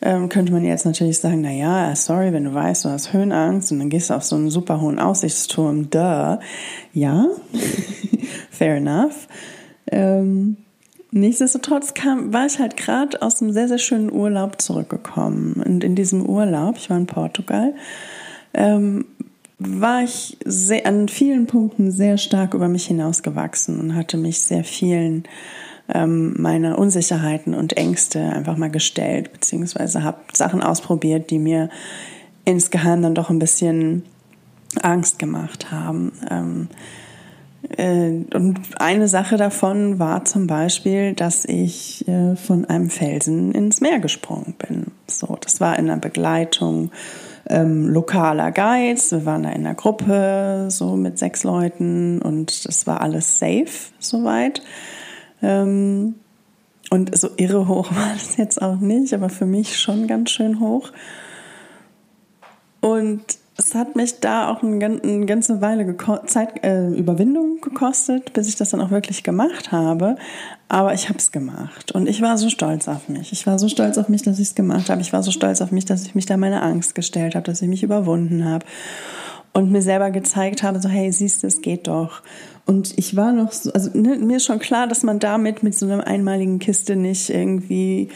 Ähm, 0.00 0.28
könnte 0.28 0.52
man 0.52 0.64
jetzt 0.64 0.84
natürlich 0.84 1.18
sagen, 1.18 1.42
na 1.42 1.52
ja, 1.52 1.94
sorry, 1.94 2.32
wenn 2.32 2.44
du 2.44 2.54
weißt, 2.54 2.84
du 2.84 2.88
hast 2.88 3.12
Höhenangst 3.12 3.70
und 3.70 3.78
dann 3.78 3.90
gehst 3.90 4.10
du 4.10 4.14
auf 4.14 4.24
so 4.24 4.34
einen 4.34 4.50
super 4.50 4.80
hohen 4.80 4.98
Aussichtsturm, 4.98 5.90
duh. 5.90 6.38
Ja, 6.92 7.26
fair 8.50 8.76
enough. 8.76 9.28
Ähm, 9.90 10.56
Nichtsdestotrotz 11.14 11.92
kam, 11.92 12.32
war 12.32 12.46
ich 12.46 12.58
halt 12.58 12.78
gerade 12.78 13.20
aus 13.20 13.42
einem 13.42 13.52
sehr, 13.52 13.68
sehr 13.68 13.78
schönen 13.78 14.10
Urlaub 14.10 14.62
zurückgekommen. 14.62 15.62
Und 15.62 15.84
in 15.84 15.94
diesem 15.94 16.24
Urlaub, 16.24 16.76
ich 16.78 16.88
war 16.88 16.96
in 16.96 17.06
Portugal, 17.06 17.74
ähm, 18.54 19.04
war 19.58 20.02
ich 20.02 20.38
sehr, 20.42 20.86
an 20.86 21.08
vielen 21.08 21.46
Punkten 21.46 21.90
sehr 21.90 22.16
stark 22.16 22.54
über 22.54 22.66
mich 22.66 22.86
hinausgewachsen 22.86 23.78
und 23.78 23.94
hatte 23.94 24.16
mich 24.16 24.40
sehr 24.40 24.64
vielen 24.64 25.24
ähm, 25.92 26.34
meiner 26.40 26.78
Unsicherheiten 26.78 27.52
und 27.52 27.76
Ängste 27.76 28.18
einfach 28.18 28.56
mal 28.56 28.70
gestellt, 28.70 29.34
beziehungsweise 29.34 30.02
habe 30.02 30.18
Sachen 30.32 30.62
ausprobiert, 30.62 31.28
die 31.30 31.38
mir 31.38 31.68
insgeheim 32.46 33.02
dann 33.02 33.14
doch 33.14 33.28
ein 33.28 33.38
bisschen 33.38 34.04
Angst 34.80 35.18
gemacht 35.18 35.70
haben. 35.70 36.12
Ähm, 36.30 36.68
äh, 36.70 36.76
und 37.68 38.60
eine 38.76 39.06
Sache 39.08 39.36
davon 39.36 39.98
war 39.98 40.24
zum 40.24 40.46
Beispiel, 40.46 41.14
dass 41.14 41.44
ich 41.44 42.06
äh, 42.08 42.34
von 42.34 42.64
einem 42.64 42.90
Felsen 42.90 43.52
ins 43.52 43.80
Meer 43.80 44.00
gesprungen 44.00 44.54
bin. 44.58 44.86
So, 45.06 45.38
das 45.40 45.60
war 45.60 45.78
in 45.78 45.86
der 45.86 45.96
Begleitung 45.96 46.90
ähm, 47.48 47.88
lokaler 47.88 48.50
Guides. 48.50 49.12
Wir 49.12 49.24
waren 49.26 49.44
da 49.44 49.50
in 49.50 49.64
einer 49.64 49.74
Gruppe, 49.74 50.66
so 50.70 50.96
mit 50.96 51.18
sechs 51.18 51.44
Leuten 51.44 52.20
und 52.20 52.66
das 52.66 52.86
war 52.86 53.00
alles 53.00 53.38
safe 53.38 53.92
soweit. 54.00 54.62
Ähm, 55.40 56.16
und 56.90 57.16
so 57.16 57.30
irre 57.36 57.68
hoch 57.68 57.90
war 57.94 58.12
das 58.12 58.36
jetzt 58.36 58.60
auch 58.60 58.80
nicht, 58.80 59.14
aber 59.14 59.28
für 59.28 59.46
mich 59.46 59.78
schon 59.78 60.08
ganz 60.08 60.30
schön 60.30 60.58
hoch. 60.58 60.90
Und 62.80 63.22
es 63.62 63.74
hat 63.74 63.96
mich 63.96 64.20
da 64.20 64.50
auch 64.50 64.62
eine, 64.62 64.84
eine 64.84 65.26
ganze 65.26 65.60
Weile 65.60 65.96
Zeit, 66.26 66.64
äh, 66.64 66.88
Überwindung 66.88 67.60
gekostet, 67.60 68.32
bis 68.32 68.48
ich 68.48 68.56
das 68.56 68.70
dann 68.70 68.80
auch 68.80 68.90
wirklich 68.90 69.22
gemacht 69.22 69.72
habe. 69.72 70.16
Aber 70.68 70.94
ich 70.94 71.08
habe 71.08 71.18
es 71.18 71.32
gemacht 71.32 71.92
und 71.92 72.08
ich 72.08 72.22
war 72.22 72.38
so 72.38 72.48
stolz 72.48 72.88
auf 72.88 73.08
mich. 73.08 73.32
Ich 73.32 73.46
war 73.46 73.58
so 73.58 73.68
stolz 73.68 73.98
auf 73.98 74.08
mich, 74.08 74.22
dass 74.22 74.38
ich 74.38 74.48
es 74.48 74.54
gemacht 74.54 74.90
habe. 74.90 75.00
Ich 75.00 75.12
war 75.12 75.22
so 75.22 75.30
stolz 75.30 75.60
auf 75.60 75.70
mich, 75.70 75.84
dass 75.84 76.04
ich 76.04 76.14
mich 76.14 76.26
da 76.26 76.36
meine 76.36 76.62
Angst 76.62 76.94
gestellt 76.94 77.34
habe, 77.34 77.44
dass 77.44 77.62
ich 77.62 77.68
mich 77.68 77.82
überwunden 77.82 78.44
habe 78.44 78.64
und 79.52 79.70
mir 79.70 79.82
selber 79.82 80.10
gezeigt 80.10 80.62
habe, 80.62 80.80
so 80.80 80.88
hey, 80.88 81.12
siehst 81.12 81.42
du, 81.42 81.46
es 81.46 81.60
geht 81.60 81.86
doch. 81.86 82.22
Und 82.64 82.96
ich 82.96 83.16
war 83.16 83.32
noch 83.32 83.52
so, 83.52 83.72
also 83.72 83.90
ne, 83.92 84.16
mir 84.16 84.38
ist 84.38 84.46
schon 84.46 84.58
klar, 84.58 84.86
dass 84.86 85.02
man 85.02 85.18
damit 85.18 85.62
mit 85.62 85.74
so 85.74 85.86
einer 85.86 86.06
einmaligen 86.06 86.58
Kiste 86.58 86.96
nicht 86.96 87.28
irgendwie 87.28 88.08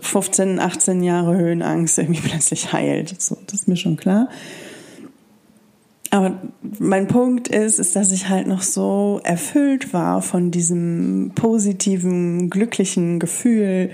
15, 0.00 0.58
18 0.58 1.02
Jahre 1.02 1.36
Höhenangst 1.36 1.98
irgendwie 1.98 2.20
plötzlich 2.28 2.72
heilt. 2.72 3.20
So, 3.20 3.36
das 3.46 3.60
ist 3.60 3.68
mir 3.68 3.76
schon 3.76 3.96
klar. 3.96 4.28
Aber 6.10 6.40
mein 6.80 7.06
Punkt 7.06 7.48
ist, 7.48 7.78
ist, 7.78 7.94
dass 7.94 8.10
ich 8.10 8.28
halt 8.28 8.48
noch 8.48 8.62
so 8.62 9.20
erfüllt 9.22 9.92
war 9.92 10.22
von 10.22 10.50
diesem 10.50 11.32
positiven, 11.36 12.50
glücklichen 12.50 13.20
Gefühl, 13.20 13.90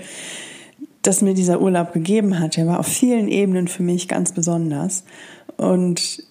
das 1.03 1.21
mir 1.21 1.35
dieser 1.35 1.61
Urlaub 1.61 1.93
gegeben 1.93 2.39
hat. 2.39 2.57
Der 2.57 2.65
war 2.65 2.79
auf 2.79 2.87
vielen 2.87 3.27
Ebenen 3.27 3.67
für 3.67 3.83
mich 3.83 4.07
ganz 4.07 4.31
besonders. 4.31 5.03
Und 5.57 6.23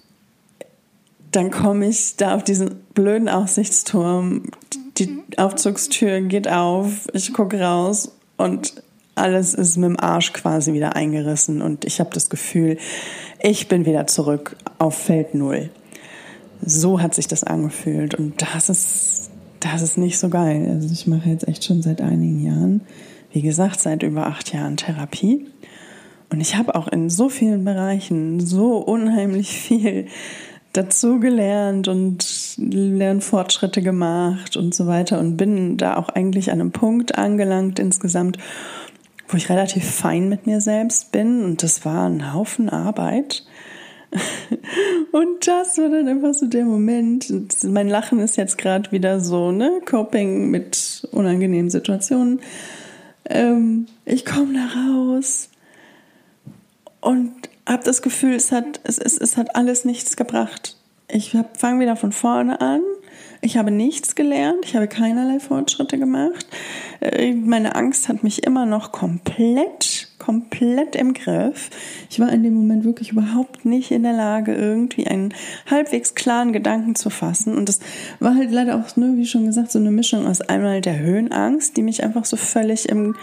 dann 1.30 1.50
komme 1.52 1.86
ich 1.86 2.16
da 2.16 2.34
auf 2.34 2.42
diesen 2.42 2.80
blöden 2.94 3.28
Aussichtsturm. 3.28 4.42
Die 4.98 5.22
Aufzugstür 5.36 6.20
geht 6.22 6.48
auf, 6.48 7.06
ich 7.12 7.32
gucke 7.32 7.60
raus 7.60 8.12
und 8.36 8.82
alles 9.16 9.54
ist 9.54 9.76
mit 9.76 9.88
dem 9.88 9.98
Arsch 9.98 10.32
quasi 10.32 10.72
wieder 10.72 10.94
eingerissen 10.94 11.62
und 11.62 11.84
ich 11.84 12.00
habe 12.00 12.10
das 12.12 12.30
Gefühl, 12.30 12.78
ich 13.40 13.66
bin 13.68 13.86
wieder 13.86 14.06
zurück 14.06 14.56
auf 14.78 14.94
Feld 14.96 15.34
Null. 15.34 15.70
So 16.64 17.00
hat 17.00 17.14
sich 17.14 17.26
das 17.26 17.42
angefühlt 17.42 18.14
und 18.14 18.40
das 18.40 18.68
ist, 18.68 19.30
das 19.60 19.82
ist 19.82 19.98
nicht 19.98 20.18
so 20.18 20.28
geil. 20.28 20.68
Also 20.70 20.92
ich 20.92 21.06
mache 21.06 21.28
jetzt 21.30 21.48
echt 21.48 21.64
schon 21.64 21.82
seit 21.82 22.00
einigen 22.00 22.44
Jahren, 22.44 22.82
wie 23.32 23.42
gesagt, 23.42 23.80
seit 23.80 24.02
über 24.02 24.26
acht 24.26 24.52
Jahren 24.52 24.76
Therapie. 24.76 25.46
Und 26.30 26.40
ich 26.40 26.56
habe 26.56 26.74
auch 26.74 26.88
in 26.88 27.08
so 27.08 27.28
vielen 27.28 27.64
Bereichen 27.64 28.40
so 28.40 28.78
unheimlich 28.78 29.48
viel 29.58 30.06
dazu 30.72 31.20
gelernt 31.20 31.88
und 31.88 32.56
Lernfortschritte 32.58 33.80
gemacht 33.80 34.56
und 34.56 34.74
so 34.74 34.86
weiter 34.86 35.18
und 35.18 35.36
bin 35.36 35.76
da 35.76 35.96
auch 35.96 36.10
eigentlich 36.10 36.50
an 36.50 36.60
einem 36.60 36.72
Punkt 36.72 37.16
angelangt 37.16 37.78
insgesamt, 37.78 38.38
wo 39.28 39.36
ich 39.36 39.48
relativ 39.48 39.88
fein 39.90 40.28
mit 40.28 40.46
mir 40.46 40.60
selbst 40.60 41.12
bin 41.12 41.44
und 41.44 41.62
das 41.62 41.84
war 41.84 42.08
ein 42.08 42.32
Haufen 42.32 42.68
Arbeit. 42.68 43.44
Und 45.12 45.46
das 45.46 45.78
war 45.78 45.88
dann 45.88 46.06
einfach 46.08 46.32
so 46.32 46.46
der 46.46 46.64
Moment. 46.64 47.32
Mein 47.64 47.88
Lachen 47.88 48.20
ist 48.20 48.36
jetzt 48.36 48.56
gerade 48.56 48.92
wieder 48.92 49.20
so, 49.20 49.50
ne? 49.50 49.80
Coping 49.84 50.48
mit 50.48 51.06
unangenehmen 51.10 51.70
Situationen. 51.70 52.40
Ähm, 53.28 53.86
ich 54.04 54.24
komme 54.24 54.54
da 54.54 54.80
raus 54.80 55.50
und 57.00 57.32
habe 57.66 57.82
das 57.84 58.02
Gefühl, 58.02 58.34
es 58.34 58.52
hat, 58.52 58.80
es, 58.84 58.98
es, 58.98 59.18
es 59.18 59.36
hat 59.36 59.56
alles 59.56 59.84
nichts 59.84 60.16
gebracht. 60.16 60.76
Ich 61.08 61.36
fange 61.54 61.80
wieder 61.80 61.96
von 61.96 62.12
vorne 62.12 62.60
an 62.60 62.82
ich 63.40 63.56
habe 63.56 63.70
nichts 63.70 64.14
gelernt, 64.14 64.58
ich 64.64 64.76
habe 64.76 64.88
keinerlei 64.88 65.40
Fortschritte 65.40 65.98
gemacht. 65.98 66.46
Äh, 67.00 67.32
meine 67.34 67.74
Angst 67.74 68.08
hat 68.08 68.22
mich 68.22 68.44
immer 68.44 68.66
noch 68.66 68.92
komplett, 68.92 70.08
komplett 70.18 70.96
im 70.96 71.14
Griff. 71.14 71.70
Ich 72.10 72.18
war 72.18 72.32
in 72.32 72.42
dem 72.42 72.54
Moment 72.54 72.84
wirklich 72.84 73.12
überhaupt 73.12 73.64
nicht 73.64 73.90
in 73.90 74.02
der 74.02 74.12
Lage, 74.12 74.54
irgendwie 74.54 75.06
einen 75.06 75.34
halbwegs 75.70 76.14
klaren 76.14 76.52
Gedanken 76.52 76.94
zu 76.94 77.10
fassen. 77.10 77.56
Und 77.56 77.68
das 77.68 77.80
war 78.20 78.34
halt 78.34 78.50
leider 78.50 78.76
auch, 78.76 78.96
ne, 78.96 79.14
wie 79.16 79.26
schon 79.26 79.46
gesagt, 79.46 79.70
so 79.70 79.78
eine 79.78 79.90
Mischung 79.90 80.26
aus 80.26 80.40
einmal 80.40 80.80
der 80.80 80.98
Höhenangst, 80.98 81.76
die 81.76 81.82
mich 81.82 82.02
einfach 82.02 82.24
so 82.24 82.36
völlig 82.36 82.88
im 82.88 83.14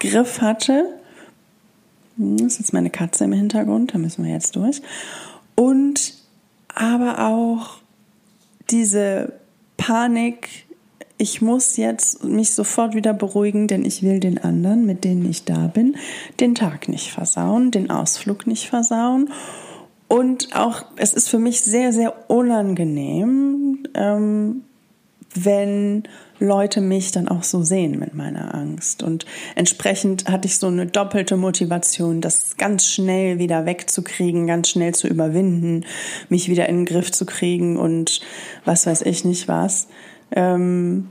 Griff 0.00 0.40
hatte. 0.40 0.86
Hm, 2.16 2.36
das 2.38 2.54
ist 2.54 2.58
jetzt 2.58 2.72
meine 2.72 2.90
Katze 2.90 3.24
im 3.24 3.32
Hintergrund, 3.32 3.94
da 3.94 3.98
müssen 3.98 4.24
wir 4.24 4.32
jetzt 4.32 4.56
durch. 4.56 4.82
Und 5.54 6.14
aber 6.74 7.26
auch 7.26 7.76
diese 8.70 9.34
Panik, 9.82 10.48
ich 11.18 11.42
muss 11.42 11.76
jetzt 11.76 12.22
mich 12.22 12.54
sofort 12.54 12.94
wieder 12.94 13.12
beruhigen, 13.12 13.66
denn 13.66 13.84
ich 13.84 14.04
will 14.04 14.20
den 14.20 14.38
anderen, 14.38 14.86
mit 14.86 15.02
denen 15.02 15.28
ich 15.28 15.44
da 15.44 15.66
bin, 15.66 15.96
den 16.38 16.54
Tag 16.54 16.88
nicht 16.88 17.10
versauen, 17.10 17.72
den 17.72 17.90
Ausflug 17.90 18.46
nicht 18.46 18.68
versauen. 18.68 19.30
Und 20.06 20.54
auch, 20.54 20.84
es 20.94 21.14
ist 21.14 21.28
für 21.28 21.40
mich 21.40 21.62
sehr, 21.62 21.92
sehr 21.92 22.30
unangenehm, 22.30 23.82
ähm, 23.94 24.62
wenn 25.34 26.04
Leute 26.42 26.80
mich 26.80 27.12
dann 27.12 27.28
auch 27.28 27.44
so 27.44 27.62
sehen 27.62 27.98
mit 27.98 28.14
meiner 28.14 28.54
Angst. 28.54 29.02
Und 29.02 29.26
entsprechend 29.54 30.28
hatte 30.28 30.48
ich 30.48 30.58
so 30.58 30.66
eine 30.66 30.86
doppelte 30.86 31.36
Motivation, 31.36 32.20
das 32.20 32.56
ganz 32.56 32.86
schnell 32.86 33.38
wieder 33.38 33.64
wegzukriegen, 33.64 34.46
ganz 34.46 34.68
schnell 34.68 34.94
zu 34.94 35.06
überwinden, 35.06 35.84
mich 36.28 36.48
wieder 36.48 36.68
in 36.68 36.78
den 36.78 36.84
Griff 36.84 37.12
zu 37.12 37.26
kriegen 37.26 37.76
und 37.76 38.20
was 38.64 38.86
weiß 38.86 39.02
ich 39.02 39.24
nicht 39.24 39.46
was. 39.46 39.86
Ähm, 40.32 41.08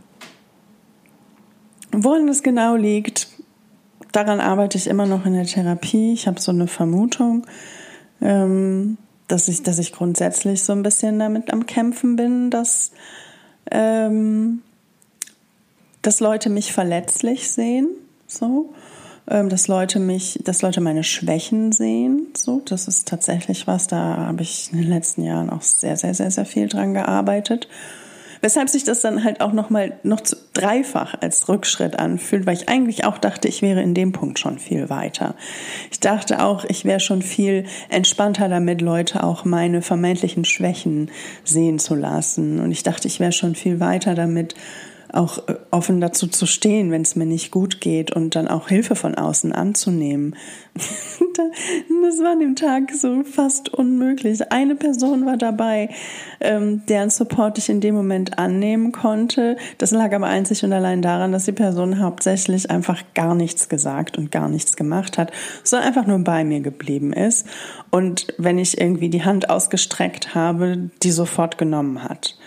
woran 1.94 2.28
das 2.28 2.44
genau 2.44 2.76
liegt, 2.76 3.30
daran 4.12 4.42
arbeite 4.42 4.78
ich 4.78 4.88
immer 4.88 5.06
noch 5.06 5.26
in 5.26 5.34
der 5.34 5.46
Therapie. 5.46 6.12
Ich 6.12 6.28
habe 6.28 6.42
so 6.42 6.52
eine 6.52 6.68
Vermutung, 6.68 7.48
ähm, 8.22 8.98
dass 9.30 9.48
ich, 9.48 9.64
dass 9.64 9.80
ich 9.80 9.94
grundsätzlich 9.94 10.64
so 10.64 10.74
ein 10.74 10.84
bisschen 10.84 11.20
damit 11.20 11.54
am 11.54 11.66
Kämpfen 11.66 12.18
bin, 12.18 12.50
dass 12.50 12.92
ähm, 13.72 14.62
dass 16.02 16.20
Leute 16.20 16.50
mich 16.50 16.74
verletzlich 16.74 17.50
sehen, 17.50 17.90
so, 18.28 18.74
ähm, 19.30 19.50
dass 19.50 19.68
Leute 19.68 20.00
mich, 20.00 20.40
dass 20.44 20.62
Leute 20.62 20.82
meine 20.82 21.04
Schwächen 21.04 21.72
sehen, 21.72 22.28
so, 22.36 22.62
das 22.66 22.88
ist 22.88 23.08
tatsächlich 23.08 23.68
was, 23.68 23.88
da 23.88 24.18
habe 24.18 24.42
ich 24.42 24.70
in 24.72 24.80
den 24.80 24.90
letzten 24.90 25.24
Jahren 25.24 25.50
auch 25.50 25.62
sehr, 25.62 25.98
sehr, 25.98 26.14
sehr, 26.14 26.32
sehr 26.32 26.46
viel 26.46 26.68
dran 26.68 26.94
gearbeitet. 26.94 27.68
Weshalb 28.44 28.70
sich 28.70 28.84
das 28.84 29.02
dann 29.02 29.24
halt 29.24 29.40
auch 29.40 29.54
nochmal 29.54 30.00
noch 30.02 30.22
dreifach 30.54 31.14
als 31.22 31.48
Rückschritt 31.48 32.00
anfühlt, 32.00 32.48
weil 32.48 32.56
ich 32.56 32.70
eigentlich 32.70 33.06
auch 33.06 33.20
dachte, 33.20 33.48
ich 33.48 33.62
wäre 33.62 33.84
in 33.84 33.94
dem 33.94 34.14
Punkt 34.14 34.40
schon 34.40 34.58
viel 34.58 34.90
weiter. 34.90 35.36
Ich 35.92 36.00
dachte 36.00 36.44
auch, 36.44 36.66
ich 36.66 36.84
wäre 36.84 37.00
schon 37.00 37.22
viel 37.22 37.66
entspannter 37.90 38.50
damit, 38.50 38.82
Leute 38.82 39.24
auch 39.24 39.46
meine 39.46 39.84
vermeintlichen 39.84 40.44
Schwächen 40.44 41.12
sehen 41.44 41.78
zu 41.78 41.94
lassen. 41.94 42.60
Und 42.60 42.72
ich 42.72 42.82
dachte, 42.82 43.08
ich 43.08 43.20
wäre 43.20 43.32
schon 43.32 43.54
viel 43.54 43.80
weiter 43.80 44.16
damit, 44.16 44.56
auch 45.14 45.48
äh, 45.48 45.56
offen 45.72 46.00
dazu 46.02 46.28
zu 46.28 46.46
stehen, 46.46 46.92
wenn 46.92 47.02
es 47.02 47.16
mir 47.16 47.26
nicht 47.26 47.52
gut 47.52 47.82
geht 47.82 48.12
und 48.12 48.36
dann 48.36 48.48
auch 48.48 48.70
Hilfe 48.70 48.96
von 48.96 49.16
außen 49.16 49.52
anzunehmen. 49.52 50.36
das 50.76 52.20
war 52.20 52.32
an 52.32 52.40
dem 52.40 52.56
Tag 52.56 52.92
so 52.94 53.24
fast 53.24 53.70
unmöglich. 53.70 54.52
Eine 54.52 54.76
Person 54.76 55.26
war 55.26 55.38
dabei, 55.38 55.90
ähm, 56.40 56.84
deren 56.88 57.10
Support 57.10 57.58
ich 57.58 57.70
in 57.70 57.82
dem 57.82 57.96
Moment 57.96 58.40
annehmen 58.40 58.92
konnte. 58.92 59.58
Das 59.78 59.92
lag 59.92 60.14
aber 60.14 60.28
einzig 60.28 60.64
und 60.64 60.74
allein 60.74 61.02
daran, 61.02 61.32
dass 61.32 61.46
die 61.46 61.52
Person 61.52 62.00
hauptsächlich 62.00 62.70
einfach 62.72 63.04
gar 63.14 63.36
nichts 63.36 63.70
gesagt 63.70 64.18
und 64.18 64.32
gar 64.32 64.48
nichts 64.48 64.76
gemacht 64.76 65.18
hat, 65.18 65.32
sondern 65.64 65.88
einfach 65.88 66.08
nur 66.08 66.20
bei 66.20 66.44
mir 66.44 66.62
geblieben 66.62 67.12
ist. 67.12 67.46
Und 67.90 68.34
wenn 68.38 68.58
ich 68.58 68.80
irgendwie 68.80 69.10
die 69.10 69.24
Hand 69.24 69.50
ausgestreckt 69.50 70.36
habe, 70.36 70.90
die 71.04 71.12
sofort 71.12 71.58
genommen 71.58 72.04
hat. 72.04 72.38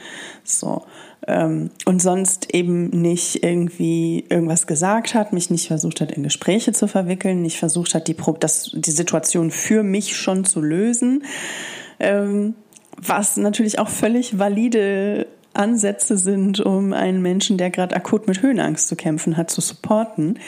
So 0.44 0.82
ähm, 1.26 1.70
und 1.84 2.02
sonst 2.02 2.54
eben 2.54 2.88
nicht 2.90 3.42
irgendwie 3.42 4.24
irgendwas 4.28 4.66
gesagt 4.66 5.14
hat, 5.14 5.32
mich 5.32 5.50
nicht 5.50 5.68
versucht 5.68 6.00
hat, 6.00 6.12
in 6.12 6.22
Gespräche 6.22 6.72
zu 6.72 6.86
verwickeln, 6.86 7.42
nicht 7.42 7.58
versucht 7.58 7.94
hat, 7.94 8.08
die, 8.08 8.16
das, 8.40 8.70
die 8.74 8.90
Situation 8.90 9.50
für 9.50 9.82
mich 9.82 10.16
schon 10.16 10.44
zu 10.44 10.60
lösen. 10.60 11.24
Ähm, 11.98 12.54
was 12.96 13.36
natürlich 13.36 13.78
auch 13.78 13.88
völlig 13.88 14.38
valide 14.38 15.26
Ansätze 15.54 16.18
sind, 16.18 16.60
um 16.60 16.92
einen 16.92 17.22
Menschen, 17.22 17.56
der 17.56 17.70
gerade 17.70 17.94
akut 17.94 18.26
mit 18.26 18.42
Höhenangst 18.42 18.88
zu 18.88 18.96
kämpfen 18.96 19.36
hat, 19.36 19.50
zu 19.50 19.60
supporten. 19.60 20.38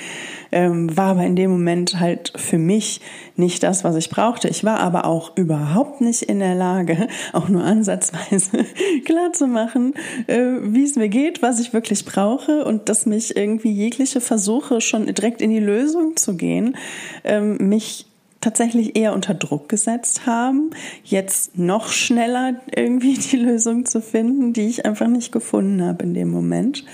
Ähm, 0.52 0.96
war 0.96 1.10
aber 1.10 1.25
in 1.25 1.36
dem 1.36 1.50
Moment 1.50 1.98
halt 1.98 2.32
für 2.36 2.58
mich 2.58 3.00
nicht 3.36 3.62
das, 3.62 3.84
was 3.84 3.96
ich 3.96 4.10
brauchte. 4.10 4.48
Ich 4.48 4.64
war 4.64 4.80
aber 4.80 5.04
auch 5.04 5.36
überhaupt 5.36 6.00
nicht 6.00 6.22
in 6.22 6.38
der 6.38 6.54
Lage, 6.54 7.08
auch 7.32 7.48
nur 7.48 7.64
ansatzweise 7.64 8.64
klar 9.04 9.32
zu 9.32 9.46
machen, 9.46 9.94
äh, 10.26 10.38
wie 10.62 10.84
es 10.84 10.96
mir 10.96 11.08
geht, 11.08 11.42
was 11.42 11.60
ich 11.60 11.72
wirklich 11.72 12.04
brauche 12.04 12.64
und 12.64 12.88
dass 12.88 13.06
mich 13.06 13.36
irgendwie 13.36 13.72
jegliche 13.72 14.20
Versuche 14.20 14.80
schon 14.80 15.06
direkt 15.06 15.40
in 15.42 15.50
die 15.50 15.60
Lösung 15.60 16.16
zu 16.16 16.36
gehen, 16.36 16.76
ähm, 17.25 17.56
mich 17.68 18.06
tatsächlich 18.40 18.96
eher 18.96 19.12
unter 19.12 19.34
Druck 19.34 19.68
gesetzt 19.68 20.26
haben, 20.26 20.70
jetzt 21.04 21.58
noch 21.58 21.88
schneller 21.88 22.60
irgendwie 22.74 23.14
die 23.18 23.36
Lösung 23.36 23.86
zu 23.86 24.00
finden, 24.00 24.52
die 24.52 24.68
ich 24.68 24.86
einfach 24.86 25.08
nicht 25.08 25.32
gefunden 25.32 25.82
habe 25.82 26.04
in 26.04 26.14
dem 26.14 26.30
Moment. 26.30 26.84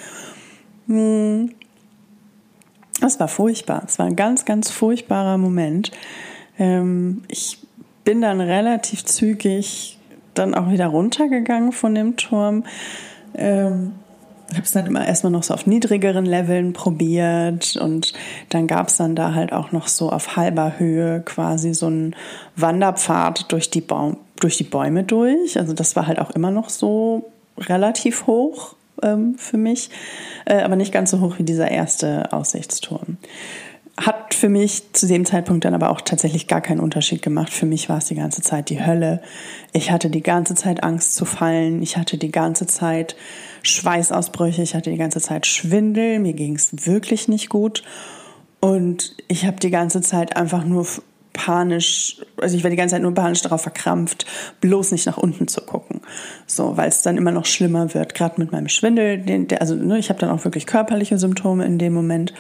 Hm. 0.87 1.51
Das 3.01 3.19
war 3.19 3.29
furchtbar. 3.29 3.83
Es 3.87 3.99
war 3.99 4.07
ein 4.07 4.15
ganz, 4.15 4.45
ganz 4.45 4.71
furchtbarer 4.71 5.37
Moment. 5.37 5.91
Ähm, 6.59 7.23
ich 7.29 7.59
bin 8.05 8.21
dann 8.21 8.41
relativ 8.41 9.05
zügig 9.05 9.99
dann 10.35 10.55
auch 10.55 10.71
wieder 10.71 10.87
runtergegangen 10.87 11.73
von 11.73 11.95
dem 11.95 12.17
Turm. 12.17 12.65
Ähm, 13.35 13.93
habe 14.55 14.65
es 14.65 14.73
dann 14.73 14.87
immer 14.87 15.07
erstmal 15.07 15.33
noch 15.33 15.43
so 15.43 15.55
auf 15.55 15.67
niedrigeren 15.67 16.27
Leveln 16.27 16.73
probiert 16.73 17.77
und 17.77 18.13
dann 18.49 18.67
gab 18.67 18.89
es 18.89 18.97
dann 18.97 19.15
da 19.15 19.35
halt 19.35 19.53
auch 19.53 19.73
noch 19.73 19.89
so 19.89 20.11
auf 20.11 20.37
halber 20.37 20.79
Höhe 20.79 21.23
quasi 21.25 21.75
so 21.75 21.87
einen 21.87 22.17
Wanderpfad 22.57 23.51
durch 23.53 23.71
die, 23.71 23.81
Baum, 23.81 24.17
durch 24.41 24.57
die 24.57 24.65
Bäume 24.65 25.05
durch. 25.05 25.59
Also 25.59 25.73
das 25.73 25.97
war 25.97 26.07
halt 26.07 26.19
auch 26.19 26.31
immer 26.31 26.51
noch 26.51 26.69
so 26.69 27.31
relativ 27.59 28.27
hoch 28.27 28.75
ähm, 29.03 29.35
für 29.37 29.59
mich, 29.59 29.91
äh, 30.45 30.63
aber 30.63 30.77
nicht 30.77 30.93
ganz 30.93 31.11
so 31.11 31.21
hoch 31.21 31.39
wie 31.39 31.45
dieser 31.45 31.71
erste 31.71 32.33
Aussichtsturm. 32.33 33.19
Hat 33.99 34.35
für 34.35 34.49
mich 34.49 34.93
zu 34.95 35.07
dem 35.07 35.27
Zeitpunkt 35.27 35.65
dann 35.65 35.75
aber 35.75 35.91
auch 35.91 36.01
tatsächlich 36.01 36.49
gar 36.49 36.63
keinen 36.63 36.81
Unterschied 36.81 37.21
gemacht. 37.21 37.53
Für 37.53 37.67
mich 37.67 37.91
war 37.91 37.99
es 37.99 38.07
die 38.07 38.15
ganze 38.15 38.41
Zeit 38.41 38.71
die 38.71 38.85
Hölle. 38.85 39.21
Ich 39.73 39.91
hatte 39.91 40.09
die 40.09 40.23
ganze 40.23 40.55
Zeit 40.55 40.83
Angst 40.83 41.15
zu 41.15 41.27
fallen. 41.27 41.83
Ich 41.83 41.99
hatte 41.99 42.17
die 42.17 42.33
ganze 42.33 42.67
Zeit 42.67 43.17
Schweißausbrüche. 43.63 44.63
Ich 44.63 44.75
hatte 44.75 44.91
die 44.91 44.99
ganze 44.99 45.21
Zeit 45.21 45.47
Schwindel. 45.47 46.19
Mir 46.19 46.35
ging 46.35 46.55
es 46.55 46.87
wirklich 46.87 47.29
nicht 47.29 47.49
gut. 47.49 47.83
Und 48.61 49.17
ich 49.29 49.45
habe 49.47 49.57
die 49.59 49.71
ganze 49.71 50.01
Zeit 50.01 50.37
einfach 50.37 50.65
nur 50.65 50.87
panisch, 51.33 52.21
also 52.41 52.57
ich 52.57 52.63
war 52.63 52.71
die 52.71 52.77
ganze 52.77 52.95
Zeit 52.95 53.03
nur 53.03 53.15
panisch 53.15 53.43
darauf 53.43 53.63
verkrampft, 53.63 54.27
bloß 54.61 54.93
nicht 54.93 55.07
nach 55.07 55.17
unten 55.17 55.49
zu 55.49 55.61
gucken. 55.63 56.01
So, 56.47 56.77
weil 56.77 56.89
es 56.89 57.03
dann 57.03 57.17
immer 57.17 57.33
noch 57.33 57.47
schlimmer 57.47 57.95
wird, 57.95 58.15
gerade 58.15 58.41
mit 58.41 58.53
meinem 58.53 58.69
Schwindel. 58.69 59.19
Den, 59.19 59.49
der, 59.49 59.61
also 59.61 59.75
ne, 59.75 59.99
ich 59.99 60.11
habe 60.11 60.21
dann 60.21 60.31
auch 60.31 60.45
wirklich 60.45 60.67
körperliche 60.67 61.19
Symptome 61.19 61.65
in 61.65 61.79
dem 61.79 61.93
Moment. 61.93 62.35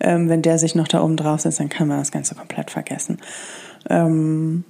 Ähm, 0.00 0.28
wenn 0.28 0.42
der 0.42 0.58
sich 0.58 0.74
noch 0.74 0.88
da 0.88 1.02
oben 1.02 1.16
drauf 1.16 1.40
setzt, 1.40 1.60
dann 1.60 1.68
kann 1.68 1.86
man 1.86 1.98
das 1.98 2.10
Ganze 2.10 2.34
komplett 2.34 2.70
vergessen. 2.70 3.18
Ähm, 3.88 4.64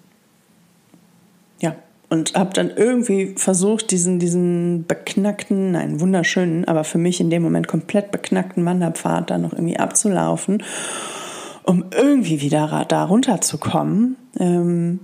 und 2.10 2.34
habe 2.34 2.52
dann 2.52 2.70
irgendwie 2.70 3.34
versucht, 3.36 3.90
diesen, 3.90 4.18
diesen 4.18 4.84
beknackten, 4.86 5.72
nein, 5.72 6.00
wunderschönen, 6.00 6.66
aber 6.66 6.84
für 6.84 6.98
mich 6.98 7.20
in 7.20 7.30
dem 7.30 7.42
Moment 7.42 7.68
komplett 7.68 8.10
beknackten 8.10 8.64
Wanderpfad 8.64 9.30
dann 9.30 9.42
noch 9.42 9.52
irgendwie 9.52 9.78
abzulaufen 9.78 10.62
um 11.70 11.84
irgendwie 11.92 12.40
wieder 12.40 12.84
da 12.88 13.04
runterzukommen. 13.04 14.16
Ähm, 14.38 15.00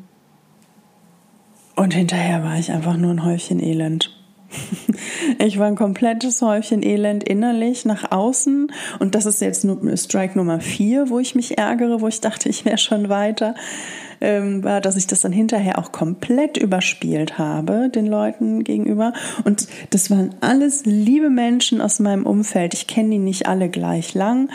und 1.77 1.95
hinterher 1.95 2.43
war 2.43 2.59
ich 2.59 2.73
einfach 2.73 2.97
nur 2.97 3.13
ein 3.13 3.25
Häufchen 3.25 3.63
Elend. 3.63 4.13
Ich 5.39 5.59
war 5.59 5.67
ein 5.67 5.77
komplettes 5.77 6.41
Häufchen 6.41 6.83
Elend 6.83 7.25
innerlich 7.25 7.85
nach 7.85 8.11
außen. 8.11 8.73
Und 9.01 9.15
das 9.15 9.27
ist 9.27 9.41
jetzt 9.41 9.67
Strike 9.97 10.39
Nummer 10.39 10.61
vier, 10.61 11.11
wo 11.11 11.19
ich 11.19 11.35
mich 11.35 11.59
ärgere, 11.59 12.01
wo 12.01 12.09
ich 12.09 12.21
dachte, 12.21 12.49
ich 12.49 12.65
wäre 12.65 12.79
schon 12.79 13.09
weiter. 13.09 13.55
Ähm, 14.21 14.65
war, 14.65 14.81
dass 14.81 14.97
ich 14.97 15.07
das 15.07 15.21
dann 15.21 15.33
hinterher 15.33 15.79
auch 15.79 15.93
komplett 15.93 16.57
überspielt 16.57 17.39
habe, 17.39 17.91
den 17.91 18.07
Leuten 18.07 18.65
gegenüber. 18.65 19.13
Und 19.45 19.69
das 19.91 20.11
waren 20.11 20.35
alles 20.41 20.85
liebe 20.85 21.31
Menschen 21.31 21.81
aus 21.81 21.99
meinem 21.99 22.27
Umfeld. 22.27 22.75
Ich 22.75 22.87
kenne 22.87 23.11
die 23.11 23.19
nicht 23.19 23.47
alle 23.47 23.69
gleich 23.69 24.15
lang. 24.15 24.49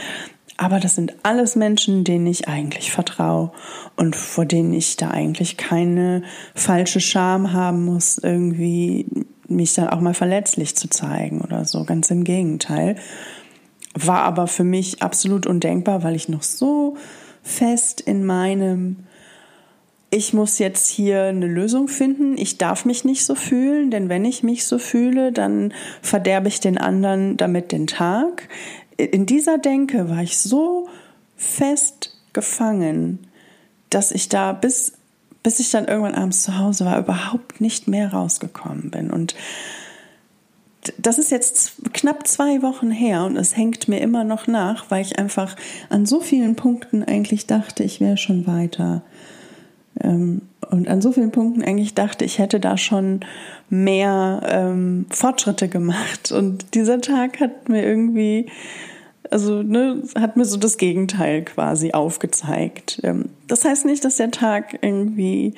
Aber 0.57 0.79
das 0.79 0.93
sind 0.93 1.15
alles 1.23 1.55
Menschen, 1.55 2.03
denen 2.03 2.27
ich 2.27 2.47
eigentlich 2.47 2.91
vertraue 2.91 3.51
und 3.95 4.15
vor 4.15 4.45
denen 4.45 4.73
ich 4.73 4.95
da 4.95 5.09
eigentlich 5.09 5.57
keine 5.57 6.21
falsche 6.53 6.99
Scham 6.99 7.51
haben 7.51 7.83
muss, 7.83 8.19
irgendwie 8.19 9.07
mich 9.47 9.73
dann 9.73 9.89
auch 9.89 10.01
mal 10.01 10.13
verletzlich 10.13 10.75
zu 10.75 10.87
zeigen 10.87 11.41
oder 11.41 11.65
so. 11.65 11.83
Ganz 11.83 12.11
im 12.11 12.23
Gegenteil. 12.23 12.95
War 13.95 14.21
aber 14.21 14.45
für 14.45 14.63
mich 14.63 15.01
absolut 15.01 15.47
undenkbar, 15.47 16.03
weil 16.03 16.15
ich 16.15 16.29
noch 16.29 16.43
so 16.43 16.95
fest 17.41 17.99
in 17.99 18.23
meinem 18.23 18.97
ich 20.11 20.33
muss 20.33 20.59
jetzt 20.59 20.87
hier 20.87 21.23
eine 21.23 21.47
Lösung 21.47 21.87
finden. 21.87 22.37
Ich 22.37 22.57
darf 22.57 22.85
mich 22.85 23.05
nicht 23.05 23.25
so 23.25 23.33
fühlen, 23.33 23.91
denn 23.91 24.09
wenn 24.09 24.25
ich 24.25 24.43
mich 24.43 24.65
so 24.65 24.77
fühle, 24.77 25.31
dann 25.31 25.73
verderbe 26.01 26.49
ich 26.49 26.59
den 26.59 26.77
anderen 26.77 27.37
damit 27.37 27.71
den 27.71 27.87
Tag 27.87 28.49
in 29.09 29.25
dieser 29.25 29.57
Denke 29.57 30.09
war 30.09 30.21
ich 30.21 30.37
so 30.37 30.87
fest 31.35 32.17
gefangen, 32.33 33.19
dass 33.89 34.11
ich 34.11 34.29
da 34.29 34.53
bis, 34.53 34.93
bis 35.43 35.59
ich 35.59 35.71
dann 35.71 35.85
irgendwann 35.85 36.15
abends 36.15 36.43
zu 36.43 36.57
Hause 36.57 36.85
war, 36.85 36.99
überhaupt 36.99 37.61
nicht 37.61 37.87
mehr 37.87 38.13
rausgekommen 38.13 38.91
bin. 38.91 39.09
Und 39.09 39.35
das 40.97 41.19
ist 41.19 41.31
jetzt 41.31 41.93
knapp 41.93 42.27
zwei 42.27 42.61
Wochen 42.61 42.91
her 42.91 43.25
und 43.25 43.37
es 43.37 43.55
hängt 43.55 43.87
mir 43.87 43.99
immer 44.01 44.23
noch 44.23 44.47
nach, 44.47 44.89
weil 44.89 45.01
ich 45.03 45.19
einfach 45.19 45.55
an 45.89 46.05
so 46.05 46.21
vielen 46.21 46.55
Punkten 46.55 47.03
eigentlich 47.03 47.45
dachte, 47.45 47.83
ich 47.83 48.01
wäre 48.01 48.17
schon 48.17 48.47
weiter. 48.47 49.03
Ähm, 50.03 50.41
und 50.69 50.87
an 50.87 51.01
so 51.01 51.11
vielen 51.11 51.31
Punkten 51.31 51.63
eigentlich 51.63 51.93
dachte, 51.95 52.23
ich 52.23 52.39
hätte 52.39 52.59
da 52.59 52.77
schon 52.77 53.21
mehr 53.69 54.41
ähm, 54.49 55.05
Fortschritte 55.09 55.67
gemacht. 55.67 56.31
Und 56.31 56.75
dieser 56.75 57.01
Tag 57.01 57.39
hat 57.39 57.69
mir 57.69 57.83
irgendwie 57.83 58.47
also 59.31 59.63
ne, 59.63 60.03
hat 60.15 60.37
mir 60.37 60.45
so 60.45 60.57
das 60.57 60.77
Gegenteil 60.77 61.43
quasi 61.43 61.93
aufgezeigt. 61.93 62.99
Ähm, 63.03 63.29
das 63.47 63.65
heißt 63.65 63.85
nicht, 63.85 64.03
dass 64.05 64.17
der 64.17 64.29
Tag 64.29 64.79
irgendwie, 64.81 65.55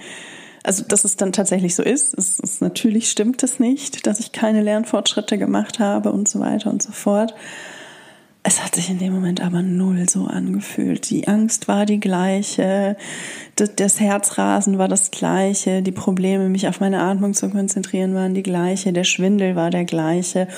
also 0.63 0.84
dass 0.84 1.03
es 1.03 1.17
dann 1.17 1.34
tatsächlich 1.34 1.75
so 1.75 1.84
ist. 1.84 2.17
Es 2.17 2.39
ist 2.39 2.62
natürlich 2.62 3.10
stimmt 3.10 3.43
es 3.43 3.60
nicht, 3.60 4.06
dass 4.08 4.19
ich 4.19 4.32
keine 4.32 4.62
Lernfortschritte 4.62 5.38
gemacht 5.38 5.79
habe 5.79 6.12
und 6.12 6.29
so 6.29 6.39
weiter 6.39 6.69
und 6.69 6.82
so 6.82 6.91
fort. 6.91 7.34
Es 8.45 8.62
hat 8.62 8.75
sich 8.75 8.89
in 8.89 8.99
dem 8.99 9.13
Moment 9.13 9.41
aber 9.41 9.62
null 9.62 10.10
so 10.10 10.25
angefühlt. 10.25 11.10
Die 11.10 11.29
Angst 11.29 11.69
war 11.69 11.86
die 11.86 12.01
gleiche, 12.01 12.97
das 13.56 14.01
Herzrasen 14.01 14.77
war 14.77 14.89
das 14.89 15.12
gleiche, 15.12 15.82
die 15.82 15.93
Probleme, 15.93 16.49
mich 16.49 16.67
auf 16.67 16.82
meine 16.82 16.99
Atmung 16.99 17.34
zu 17.34 17.49
konzentrieren, 17.49 18.13
waren 18.13 18.34
die 18.34 18.43
gleiche, 18.43 18.91
der 18.91 19.06
Schwindel 19.06 19.56
war 19.56 19.69
der 19.69 19.86
gleiche 19.86 20.49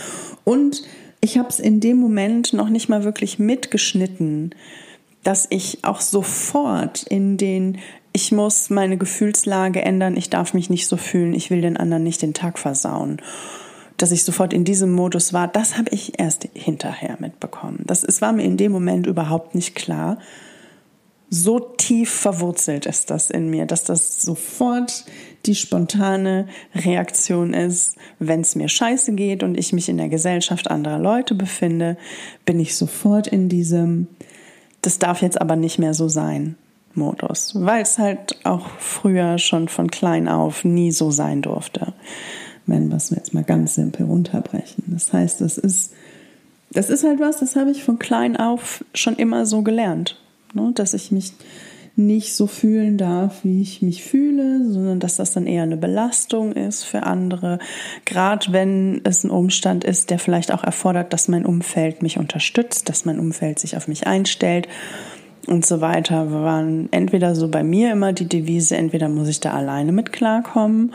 und 0.43 0.81
ich 1.21 1.37
habe 1.37 1.49
es 1.49 1.59
in 1.59 1.79
dem 1.79 1.97
Moment 1.97 2.53
noch 2.53 2.69
nicht 2.69 2.89
mal 2.89 3.03
wirklich 3.03 3.39
mitgeschnitten, 3.39 4.53
dass 5.23 5.47
ich 5.49 5.83
auch 5.83 6.01
sofort 6.01 7.03
in 7.03 7.37
den 7.37 7.77
ich 8.13 8.31
muss 8.31 8.69
meine 8.69 8.97
Gefühlslage 8.97 9.81
ändern, 9.81 10.15
ich 10.15 10.29
darf 10.29 10.53
mich 10.53 10.69
nicht 10.69 10.87
so 10.87 10.95
fühlen, 10.95 11.33
ich 11.33 11.51
will 11.51 11.61
den 11.61 11.75
anderen 11.75 12.03
nicht 12.03 12.21
den 12.21 12.33
Tag 12.33 12.57
versauen. 12.57 13.17
Dass 13.97 14.11
ich 14.11 14.23
sofort 14.23 14.53
in 14.53 14.65
diesem 14.65 14.91
Modus 14.91 15.31
war, 15.31 15.47
das 15.47 15.77
habe 15.77 15.89
ich 15.91 16.19
erst 16.19 16.47
hinterher 16.53 17.17
mitbekommen. 17.19 17.83
Das 17.85 18.03
es 18.03 18.21
war 18.21 18.33
mir 18.33 18.43
in 18.43 18.57
dem 18.57 18.71
Moment 18.71 19.07
überhaupt 19.07 19.55
nicht 19.55 19.75
klar 19.75 20.17
so 21.29 21.59
tief 21.59 22.11
verwurzelt 22.11 22.85
ist 22.85 23.09
das 23.09 23.29
in 23.29 23.49
mir, 23.49 23.65
dass 23.65 23.83
das 23.83 24.21
sofort 24.21 25.05
die 25.45 25.55
spontane 25.55 26.47
Reaktion 26.73 27.53
ist, 27.53 27.97
wenn 28.19 28.41
es 28.41 28.55
mir 28.55 28.69
scheiße 28.69 29.13
geht 29.13 29.43
und 29.43 29.57
ich 29.57 29.73
mich 29.73 29.89
in 29.89 29.97
der 29.97 30.09
Gesellschaft 30.09 30.69
anderer 30.69 30.99
Leute 30.99 31.35
befinde, 31.35 31.97
bin 32.45 32.59
ich 32.59 32.75
sofort 32.75 33.27
in 33.27 33.49
diesem, 33.49 34.07
das 34.81 34.99
darf 34.99 35.21
jetzt 35.21 35.39
aber 35.39 35.55
nicht 35.55 35.79
mehr 35.79 35.93
so 35.93 36.07
sein. 36.07 36.55
Modus, 36.97 37.51
weil 37.55 37.81
es 37.81 37.97
halt 37.97 38.37
auch 38.45 38.69
früher 38.79 39.37
schon 39.37 39.67
von 39.67 39.91
klein 39.91 40.29
auf 40.29 40.63
nie 40.63 40.93
so 40.93 41.11
sein 41.11 41.41
durfte. 41.41 41.91
Wenn 42.67 42.89
wir 42.89 42.97
es 42.97 43.11
jetzt 43.11 43.33
mal 43.33 43.43
ganz 43.43 43.75
simpel 43.75 44.05
runterbrechen. 44.05 44.83
Das 44.87 45.13
heißt, 45.13 45.41
das 45.41 45.57
ist, 45.57 45.93
das 46.71 46.89
ist 46.89 47.03
halt 47.03 47.19
was, 47.19 47.39
das 47.39 47.55
habe 47.55 47.71
ich 47.71 47.83
von 47.83 47.99
klein 47.99 48.37
auf 48.37 48.83
schon 48.93 49.15
immer 49.15 49.45
so 49.45 49.61
gelernt 49.61 50.17
ne? 50.55 50.71
dass 50.73 50.93
ich 50.93 51.11
mich 51.11 51.33
nicht 51.97 52.35
so 52.35 52.45
fühlen 52.45 52.97
darf, 52.97 53.45
wie 53.45 53.61
ich 53.61 53.81
mich 53.81 54.03
fühle, 54.03 54.69
sondern 54.69 54.99
dass 54.99 55.15
das 55.15 55.31
dann 55.31 55.47
eher 55.47 55.63
eine 55.63 55.77
Belastung 55.77 56.51
ist 56.51 56.83
für 56.83 57.03
andere. 57.03 57.57
Gerade 58.03 58.51
wenn 58.51 58.99
es 59.05 59.23
ein 59.23 59.29
Umstand 59.29 59.85
ist, 59.85 60.09
der 60.09 60.19
vielleicht 60.19 60.51
auch 60.51 60.63
erfordert, 60.63 61.13
dass 61.13 61.29
mein 61.29 61.45
Umfeld 61.45 62.01
mich 62.01 62.17
unterstützt, 62.17 62.89
dass 62.89 63.05
mein 63.05 63.17
Umfeld 63.17 63.59
sich 63.59 63.77
auf 63.77 63.87
mich 63.87 64.07
einstellt 64.07 64.67
und 65.47 65.65
so 65.65 65.79
weiter, 65.79 66.33
waren 66.33 66.89
entweder 66.91 67.33
so 67.33 67.47
bei 67.47 67.63
mir 67.63 67.93
immer 67.93 68.11
die 68.11 68.27
Devise, 68.27 68.75
entweder 68.75 69.07
muss 69.07 69.29
ich 69.29 69.39
da 69.39 69.53
alleine 69.53 69.93
mit 69.93 70.11
klarkommen 70.11 70.93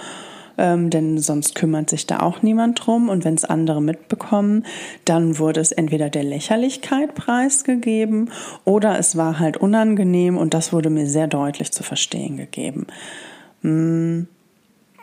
ähm, 0.60 0.90
denn 0.90 1.18
sonst 1.18 1.54
kümmert 1.54 1.88
sich 1.88 2.06
da 2.06 2.20
auch 2.20 2.42
niemand 2.42 2.86
drum. 2.86 3.08
Und 3.08 3.24
wenn 3.24 3.34
es 3.34 3.46
andere 3.46 3.80
mitbekommen, 3.80 4.64
dann 5.06 5.38
wurde 5.38 5.60
es 5.60 5.72
entweder 5.72 6.10
der 6.10 6.22
Lächerlichkeit 6.22 7.14
preisgegeben 7.14 8.30
oder 8.64 8.98
es 8.98 9.16
war 9.16 9.38
halt 9.38 9.56
unangenehm 9.56 10.36
und 10.36 10.52
das 10.52 10.72
wurde 10.72 10.90
mir 10.90 11.06
sehr 11.06 11.26
deutlich 11.26 11.72
zu 11.72 11.82
verstehen 11.82 12.36
gegeben. 12.36 12.86
Mm, 13.62 14.24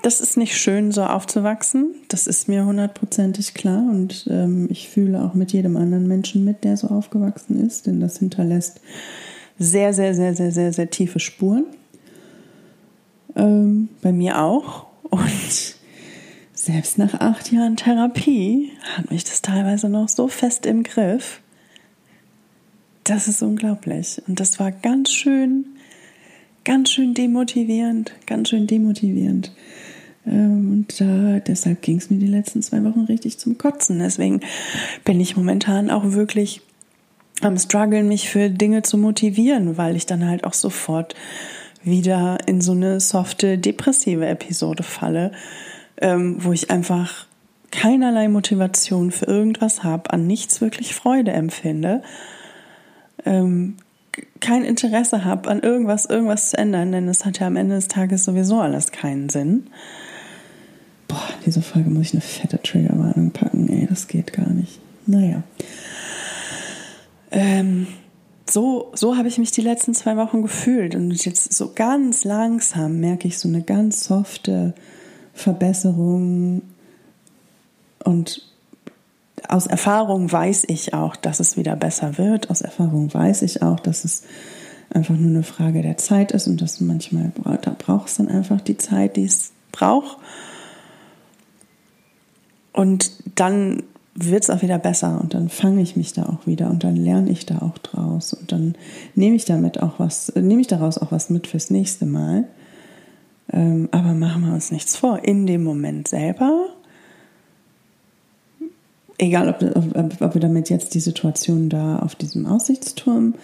das 0.03 0.21
ist 0.21 0.37
nicht 0.37 0.55
schön, 0.55 0.91
so 0.91 1.03
aufzuwachsen. 1.03 1.95
Das 2.07 2.27
ist 2.27 2.47
mir 2.47 2.63
hundertprozentig 2.63 3.55
klar 3.55 3.83
und 3.89 4.27
ähm, 4.29 4.67
ich 4.69 4.89
fühle 4.89 5.23
auch 5.23 5.33
mit 5.33 5.53
jedem 5.53 5.75
anderen 5.75 6.07
Menschen 6.07 6.45
mit, 6.45 6.63
der 6.63 6.77
so 6.77 6.87
aufgewachsen 6.87 7.65
ist, 7.65 7.87
denn 7.87 7.99
das 7.99 8.19
hinterlässt 8.19 8.79
sehr, 9.57 9.91
sehr, 9.93 10.13
sehr, 10.13 10.35
sehr, 10.35 10.51
sehr, 10.51 10.71
sehr 10.71 10.89
tiefe 10.91 11.19
Spuren. 11.19 11.65
Ähm, 13.35 13.89
bei 14.03 14.11
mir 14.11 14.41
auch. 14.41 14.86
Und 15.09 15.75
selbst 16.53 16.97
nach 16.97 17.13
acht 17.15 17.51
Jahren 17.51 17.75
Therapie 17.77 18.71
hat 18.95 19.09
mich 19.11 19.23
das 19.23 19.41
teilweise 19.41 19.89
noch 19.89 20.09
so 20.09 20.27
fest 20.27 20.65
im 20.65 20.83
Griff. 20.83 21.41
Das 23.03 23.27
ist 23.27 23.41
unglaublich. 23.41 24.21
Und 24.27 24.39
das 24.39 24.59
war 24.59 24.71
ganz 24.71 25.13
schön, 25.13 25.65
ganz 26.65 26.91
schön 26.91 27.13
demotivierend, 27.13 28.11
ganz 28.25 28.49
schön 28.49 28.67
demotivierend. 28.67 29.53
Ähm, 30.25 30.71
und 30.71 30.99
da, 30.99 31.39
deshalb 31.39 31.81
ging 31.81 31.97
es 31.97 32.09
mir 32.09 32.17
die 32.17 32.27
letzten 32.27 32.61
zwei 32.61 32.83
Wochen 32.83 33.01
richtig 33.01 33.37
zum 33.37 33.57
Kotzen. 33.57 33.99
Deswegen 33.99 34.41
bin 35.05 35.21
ich 35.21 35.37
momentan 35.37 35.89
auch 35.89 36.11
wirklich 36.11 36.61
am 37.41 37.57
struggeln, 37.57 38.07
mich 38.07 38.29
für 38.29 38.49
Dinge 38.49 38.81
zu 38.81 38.97
motivieren, 38.97 39.77
weil 39.77 39.95
ich 39.95 40.05
dann 40.05 40.27
halt 40.27 40.43
auch 40.43 40.53
sofort 40.53 41.15
wieder 41.83 42.37
in 42.45 42.61
so 42.61 42.73
eine 42.73 42.99
softe, 42.99 43.57
depressive 43.57 44.25
Episode 44.25 44.83
falle, 44.83 45.31
ähm, 46.01 46.43
wo 46.43 46.51
ich 46.51 46.69
einfach 46.69 47.27
keinerlei 47.71 48.27
Motivation 48.27 49.11
für 49.11 49.25
irgendwas 49.25 49.83
habe, 49.83 50.11
an 50.11 50.27
nichts 50.27 50.61
wirklich 50.61 50.95
Freude 50.95 51.31
empfinde, 51.31 52.01
ähm, 53.25 53.75
kein 54.39 54.63
Interesse 54.63 55.25
habe, 55.25 55.49
an 55.49 55.59
irgendwas, 55.59 56.05
irgendwas 56.05 56.51
zu 56.51 56.57
ändern, 56.57 56.91
denn 56.91 57.07
es 57.07 57.25
hat 57.25 57.39
ja 57.39 57.47
am 57.47 57.55
Ende 57.55 57.75
des 57.75 57.87
Tages 57.87 58.25
sowieso 58.25 58.59
alles 58.59 58.91
keinen 58.91 59.29
Sinn. 59.29 59.67
Boah, 61.07 61.29
diese 61.45 61.61
Folge 61.61 61.89
muss 61.89 62.07
ich 62.07 62.13
eine 62.13 62.21
fette 62.21 62.61
Triggerwarnung 62.61 63.31
packen, 63.31 63.69
ey, 63.69 63.87
das 63.87 64.07
geht 64.07 64.33
gar 64.33 64.49
nicht. 64.49 64.79
Naja. 65.05 65.43
Ähm, 67.31 67.87
so, 68.49 68.91
so 68.93 69.17
habe 69.17 69.27
ich 69.27 69.37
mich 69.37 69.51
die 69.51 69.61
letzten 69.61 69.93
zwei 69.93 70.17
Wochen 70.17 70.41
gefühlt. 70.41 70.95
Und 70.95 71.13
jetzt 71.25 71.53
so 71.53 71.73
ganz 71.73 72.23
langsam 72.23 72.99
merke 72.99 73.27
ich 73.27 73.37
so 73.39 73.47
eine 73.47 73.61
ganz 73.61 74.05
softe 74.05 74.73
Verbesserung. 75.33 76.61
Und 78.03 78.41
aus 79.47 79.67
Erfahrung 79.67 80.31
weiß 80.31 80.65
ich 80.67 80.93
auch, 80.93 81.15
dass 81.15 81.39
es 81.39 81.57
wieder 81.57 81.75
besser 81.75 82.17
wird. 82.17 82.49
Aus 82.49 82.61
Erfahrung 82.61 83.13
weiß 83.13 83.41
ich 83.43 83.61
auch, 83.61 83.79
dass 83.79 84.05
es 84.05 84.23
einfach 84.89 85.15
nur 85.15 85.29
eine 85.29 85.43
Frage 85.43 85.81
der 85.81 85.97
Zeit 85.97 86.31
ist 86.31 86.47
und 86.47 86.61
dass 86.61 86.81
manchmal 86.81 87.31
da 87.61 87.75
braucht 87.77 88.07
es 88.07 88.15
dann 88.15 88.29
einfach 88.29 88.61
die 88.61 88.77
Zeit, 88.77 89.17
die 89.17 89.25
es 89.25 89.51
braucht. 89.71 90.17
Und 92.73 93.11
dann 93.35 93.83
wird 94.19 94.43
es 94.43 94.49
auch 94.49 94.63
wieder 94.63 94.79
besser 94.79 95.21
und 95.21 95.35
dann 95.35 95.47
fange 95.47 95.81
ich 95.81 95.95
mich 95.95 96.11
da 96.11 96.23
auch 96.23 96.47
wieder 96.47 96.71
und 96.71 96.83
dann 96.83 96.95
lerne 96.95 97.29
ich 97.29 97.45
da 97.45 97.59
auch 97.59 97.77
draus 97.77 98.33
und 98.33 98.51
dann 98.51 98.73
nehme 99.13 99.35
ich 99.35 99.45
damit 99.45 99.81
auch 99.81 99.99
was, 99.99 100.33
nehme 100.35 100.59
ich 100.59 100.67
daraus 100.67 100.97
auch 100.97 101.11
was 101.11 101.29
mit 101.29 101.45
fürs 101.45 101.69
nächste 101.69 102.07
Mal. 102.07 102.45
Ähm, 103.53 103.87
aber 103.91 104.15
machen 104.15 104.47
wir 104.47 104.53
uns 104.53 104.71
nichts 104.71 104.95
vor. 104.95 105.23
In 105.23 105.45
dem 105.45 105.63
Moment 105.63 106.07
selber, 106.07 106.65
egal 109.19 109.49
ob, 109.49 109.61
ob, 109.95 110.21
ob 110.21 110.33
wir 110.33 110.41
damit 110.41 110.71
jetzt 110.71 110.95
die 110.95 110.99
Situation 110.99 111.69
da 111.69 111.99
auf 111.99 112.15
diesem 112.15 112.47
Aussichtsturm 112.47 113.35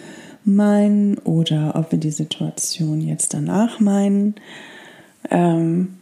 meinen 0.44 1.18
oder 1.18 1.76
ob 1.76 1.92
wir 1.92 2.00
die 2.00 2.10
Situation 2.10 3.00
jetzt 3.00 3.32
danach 3.32 3.78
meinen, 3.78 4.34
ähm, 5.30 5.94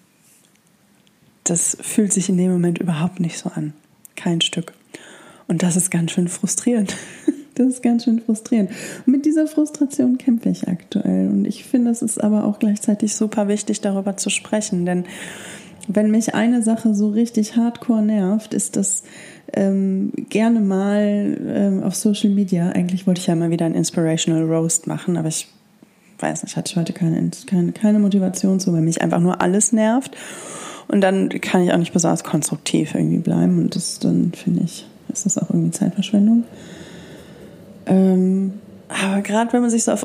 das 1.45 1.77
fühlt 1.83 2.15
sich 2.15 2.31
in 2.31 2.39
dem 2.39 2.53
Moment 2.53 2.79
überhaupt 2.79 3.21
nicht 3.21 3.39
so 3.39 3.51
an 3.51 3.75
kein 4.17 4.41
Stück. 4.41 4.73
Und 5.49 5.63
das 5.63 5.77
ist 5.77 5.91
ganz 5.91 6.13
schön 6.13 6.29
frustrierend. 6.29 6.97
Das 7.55 7.67
ist 7.67 7.83
ganz 7.83 8.05
schön 8.05 8.19
frustrierend. 8.19 8.71
Mit 9.05 9.27
dieser 9.27 9.47
Frustration 9.47 10.17
kämpfe 10.17 10.49
ich 10.49 10.69
aktuell. 10.69 11.29
Und 11.29 11.45
ich 11.45 11.65
finde, 11.65 11.91
es 11.91 12.01
ist 12.01 12.19
aber 12.19 12.45
auch 12.45 12.59
gleichzeitig 12.59 13.15
super 13.15 13.47
wichtig, 13.47 13.83
darüber 13.83 14.17
zu 14.17 14.31
sprechen. 14.31 14.87
Denn 14.87 15.05
wenn 15.87 16.11
mich 16.11 16.35
eine 16.35 16.63
Sache 16.63 16.95
so 16.95 17.11
richtig 17.11 17.55
hardcore 17.57 18.01
nervt, 18.01 18.55
ist 18.55 18.77
das 18.77 19.03
ähm, 19.53 20.13
gerne 20.31 20.61
mal 20.61 21.39
ähm, 21.47 21.83
auf 21.83 21.95
Social 21.95 22.31
Media. 22.31 22.71
Eigentlich 22.71 23.07
wollte 23.07 23.21
ich 23.21 23.27
ja 23.27 23.35
mal 23.35 23.51
wieder 23.51 23.67
ein 23.67 23.75
Inspirational 23.75 24.45
Roast 24.45 24.87
machen, 24.87 25.19
aber 25.19 25.29
ich 25.29 25.49
weiß 26.21 26.45
nicht, 26.45 26.57
hatte 26.57 26.71
ich 26.71 26.77
heute 26.77 26.93
keine, 26.93 27.31
keine, 27.47 27.73
keine 27.73 27.99
Motivation 27.99 28.61
zu, 28.61 28.73
weil 28.73 28.83
mich 28.83 29.03
einfach 29.03 29.21
nur 29.21 29.43
alles 29.43 29.73
nervt. 29.73 30.17
Und 30.93 31.01
dann 31.01 31.31
kann 31.31 31.63
ich 31.63 31.73
auch 31.73 31.79
nicht 31.79 31.95
besonders 31.95 32.23
konstruktiv 32.23 32.95
irgendwie 32.95 33.19
bleiben. 33.19 33.59
Und 33.59 33.75
das 33.75 33.99
dann 33.99 34.31
finde 34.35 34.65
ich, 34.65 34.87
ist 35.11 35.25
das 35.25 35.39
auch 35.39 35.49
irgendwie 35.49 35.71
Zeitverschwendung. 35.71 36.45
Ähm, 37.87 38.53
aber 38.89 39.23
gerade 39.23 39.55
wenn 39.55 39.63
man 39.63 39.71
sich 39.71 39.85
so 39.85 39.93
auf 39.93 40.05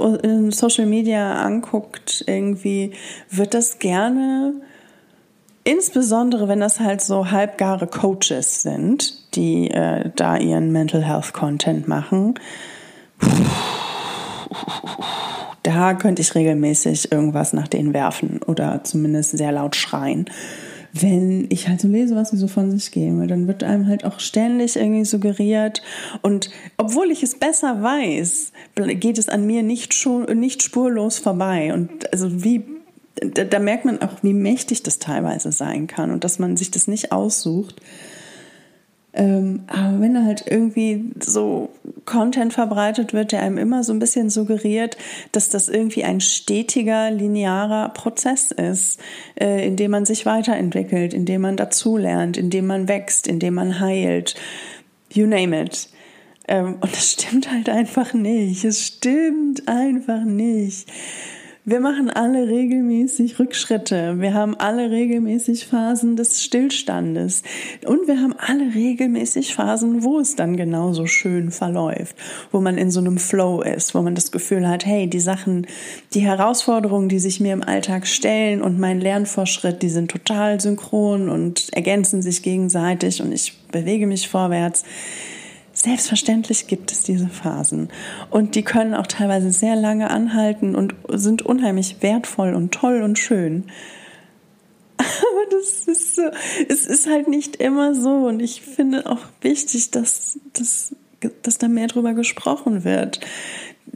Social 0.51 0.85
Media 0.85 1.41
anguckt, 1.43 2.23
irgendwie 2.25 2.93
wird 3.29 3.53
das 3.53 3.79
gerne, 3.79 4.53
insbesondere 5.65 6.47
wenn 6.47 6.61
das 6.61 6.79
halt 6.79 7.01
so 7.01 7.31
halbgare 7.31 7.87
Coaches 7.87 8.61
sind, 8.61 9.35
die 9.35 9.69
äh, 9.69 10.09
da 10.15 10.37
ihren 10.37 10.71
Mental 10.71 11.03
Health 11.03 11.33
Content 11.33 11.89
machen. 11.89 12.35
Da 15.63 15.95
könnte 15.95 16.21
ich 16.21 16.33
regelmäßig 16.33 17.11
irgendwas 17.11 17.51
nach 17.51 17.67
denen 17.67 17.93
werfen 17.93 18.39
oder 18.47 18.85
zumindest 18.85 19.37
sehr 19.37 19.51
laut 19.51 19.75
schreien 19.75 20.29
wenn 20.93 21.47
ich 21.49 21.67
halt 21.67 21.81
so 21.81 21.87
lese, 21.87 22.15
was 22.15 22.29
sie 22.29 22.37
so 22.37 22.47
von 22.47 22.71
sich 22.71 22.91
geben, 22.91 23.27
dann 23.27 23.47
wird 23.47 23.63
einem 23.63 23.87
halt 23.87 24.05
auch 24.05 24.19
ständig 24.19 24.75
irgendwie 24.75 25.05
suggeriert 25.05 25.81
und 26.21 26.49
obwohl 26.77 27.11
ich 27.11 27.23
es 27.23 27.37
besser 27.37 27.81
weiß, 27.81 28.51
geht 28.75 29.17
es 29.17 29.29
an 29.29 29.45
mir 29.45 29.63
nicht 29.63 29.93
nicht 30.35 30.63
spurlos 30.63 31.19
vorbei 31.19 31.73
und 31.73 32.11
also 32.11 32.43
wie 32.43 32.63
da, 33.19 33.43
da 33.43 33.59
merkt 33.59 33.85
man 33.85 34.01
auch, 34.01 34.21
wie 34.21 34.33
mächtig 34.33 34.83
das 34.83 34.99
teilweise 34.99 35.51
sein 35.51 35.87
kann 35.87 36.11
und 36.11 36.23
dass 36.23 36.39
man 36.39 36.57
sich 36.57 36.71
das 36.71 36.87
nicht 36.87 37.11
aussucht. 37.11 37.81
Ähm, 39.17 39.61
aber 39.65 39.99
wenn 39.99 40.23
halt 40.23 40.45
irgendwie 40.47 41.11
so 41.19 41.69
Content 42.05 42.53
verbreitet 42.53 43.13
wird, 43.13 43.31
der 43.31 43.41
einem 43.41 43.57
immer 43.57 43.83
so 43.83 43.91
ein 43.91 43.97
bisschen 43.97 44.29
suggeriert, 44.29 44.95
dass 45.31 45.49
das 45.49 45.69
irgendwie 45.69 46.03
ein 46.03 46.21
stetiger, 46.21 47.09
linearer 47.09 47.89
Prozess 47.89 48.51
ist, 48.51 48.99
äh, 49.33 49.65
in 49.65 49.75
dem 49.75 49.89
man 49.89 50.05
sich 50.05 50.27
weiterentwickelt, 50.27 51.15
in 51.15 51.25
dem 51.25 51.41
man 51.41 51.57
dazulernt, 51.57 52.37
in 52.37 52.51
dem 52.51 52.67
man 52.67 52.87
wächst, 52.87 53.27
in 53.27 53.39
dem 53.39 53.55
man 53.55 53.79
heilt, 53.79 54.35
you 55.11 55.25
name 55.25 55.63
it. 55.63 55.89
Ähm, 56.47 56.75
und 56.79 56.95
das 56.95 57.13
stimmt 57.13 57.51
halt 57.51 57.69
einfach 57.69 58.13
nicht. 58.13 58.63
Es 58.65 58.85
stimmt 58.85 59.67
einfach 59.67 60.23
nicht. 60.25 60.87
Wir 61.69 61.81
machen 61.81 62.09
alle 62.09 62.47
regelmäßig 62.47 63.39
Rückschritte. 63.39 64.21
Wir 64.21 64.33
haben 64.33 64.55
alle 64.55 64.89
regelmäßig 64.89 65.67
Phasen 65.67 66.15
des 66.15 66.41
Stillstandes. 66.41 67.43
Und 67.85 68.07
wir 68.07 68.21
haben 68.21 68.33
alle 68.37 68.73
regelmäßig 68.73 69.53
Phasen, 69.53 70.01
wo 70.01 70.17
es 70.17 70.37
dann 70.37 70.55
genauso 70.55 71.07
schön 71.07 71.51
verläuft, 71.51 72.15
wo 72.53 72.61
man 72.61 72.77
in 72.77 72.89
so 72.89 73.01
einem 73.01 73.17
Flow 73.17 73.61
ist, 73.61 73.93
wo 73.93 74.01
man 74.01 74.15
das 74.15 74.31
Gefühl 74.31 74.65
hat, 74.65 74.85
hey, 74.85 75.09
die 75.09 75.19
Sachen, 75.19 75.67
die 76.13 76.21
Herausforderungen, 76.21 77.09
die 77.09 77.19
sich 77.19 77.41
mir 77.41 77.51
im 77.51 77.63
Alltag 77.63 78.07
stellen 78.07 78.61
und 78.61 78.79
mein 78.79 79.01
Lernfortschritt, 79.01 79.81
die 79.81 79.89
sind 79.89 80.09
total 80.09 80.61
synchron 80.61 81.27
und 81.27 81.67
ergänzen 81.73 82.21
sich 82.21 82.43
gegenseitig 82.43 83.21
und 83.21 83.33
ich 83.33 83.57
bewege 83.73 84.07
mich 84.07 84.29
vorwärts. 84.29 84.85
Selbstverständlich 85.77 86.65
gibt 86.65 86.91
es 86.91 87.03
diese 87.03 87.27
Phasen 87.27 87.89
und 88.31 88.55
die 88.55 88.63
können 88.63 88.95
auch 88.95 89.05
teilweise 89.05 89.51
sehr 89.51 89.75
lange 89.75 90.09
anhalten 90.09 90.73
und 90.73 90.95
sind 91.07 91.43
unheimlich 91.43 91.97
wertvoll 92.01 92.55
und 92.55 92.73
toll 92.73 93.03
und 93.03 93.19
schön. 93.19 93.65
Aber 94.97 95.45
das 95.51 95.87
ist 95.87 96.15
so, 96.15 96.23
es 96.67 96.87
ist 96.87 97.07
halt 97.07 97.27
nicht 97.27 97.57
immer 97.57 97.93
so 97.93 98.25
und 98.25 98.39
ich 98.39 98.63
finde 98.63 99.05
auch 99.05 99.19
wichtig, 99.41 99.91
dass, 99.91 100.39
dass, 100.53 100.95
dass 101.43 101.59
da 101.59 101.67
mehr 101.67 101.85
drüber 101.85 102.15
gesprochen 102.15 102.83
wird. 102.83 103.19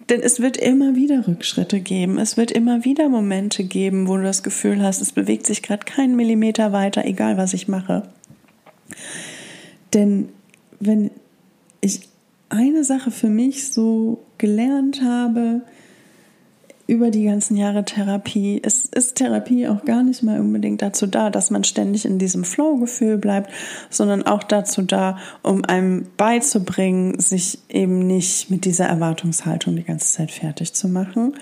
Denn 0.07 0.21
es 0.21 0.39
wird 0.39 0.57
immer 0.57 0.95
wieder 0.95 1.27
Rückschritte 1.27 1.79
geben. 1.79 2.19
Es 2.19 2.37
wird 2.37 2.51
immer 2.51 2.85
wieder 2.85 3.09
Momente 3.09 3.63
geben, 3.63 4.07
wo 4.07 4.17
du 4.17 4.23
das 4.23 4.43
Gefühl 4.43 4.83
hast, 4.83 5.01
es 5.01 5.13
bewegt 5.13 5.47
sich 5.47 5.63
gerade 5.63 5.83
keinen 5.83 6.15
Millimeter 6.15 6.73
weiter, 6.73 7.05
egal 7.05 7.37
was 7.37 7.55
ich 7.55 7.67
mache. 7.67 8.03
Denn 9.95 10.29
wenn 10.79 11.09
ich 11.81 12.09
eine 12.49 12.83
Sache 12.83 13.11
für 13.11 13.29
mich 13.29 13.71
so 13.71 14.23
gelernt 14.37 15.01
habe 15.03 15.61
über 16.87 17.09
die 17.09 17.23
ganzen 17.23 17.55
Jahre 17.55 17.85
Therapie, 17.85 18.59
es 18.61 18.85
ist 18.85 19.15
Therapie 19.15 19.67
auch 19.67 19.85
gar 19.85 20.03
nicht 20.03 20.23
mal 20.23 20.41
unbedingt 20.41 20.81
dazu 20.81 21.07
da, 21.07 21.29
dass 21.29 21.49
man 21.49 21.63
ständig 21.63 22.03
in 22.05 22.19
diesem 22.19 22.43
Flow-Gefühl 22.43 23.17
bleibt, 23.17 23.49
sondern 23.89 24.23
auch 24.23 24.43
dazu 24.43 24.81
da, 24.81 25.17
um 25.41 25.63
einem 25.63 26.07
beizubringen, 26.17 27.17
sich 27.17 27.59
eben 27.69 28.05
nicht 28.07 28.51
mit 28.51 28.65
dieser 28.65 28.87
Erwartungshaltung 28.87 29.77
die 29.77 29.85
ganze 29.85 30.11
Zeit 30.11 30.31
fertig 30.31 30.73
zu 30.73 30.89
machen 30.89 31.35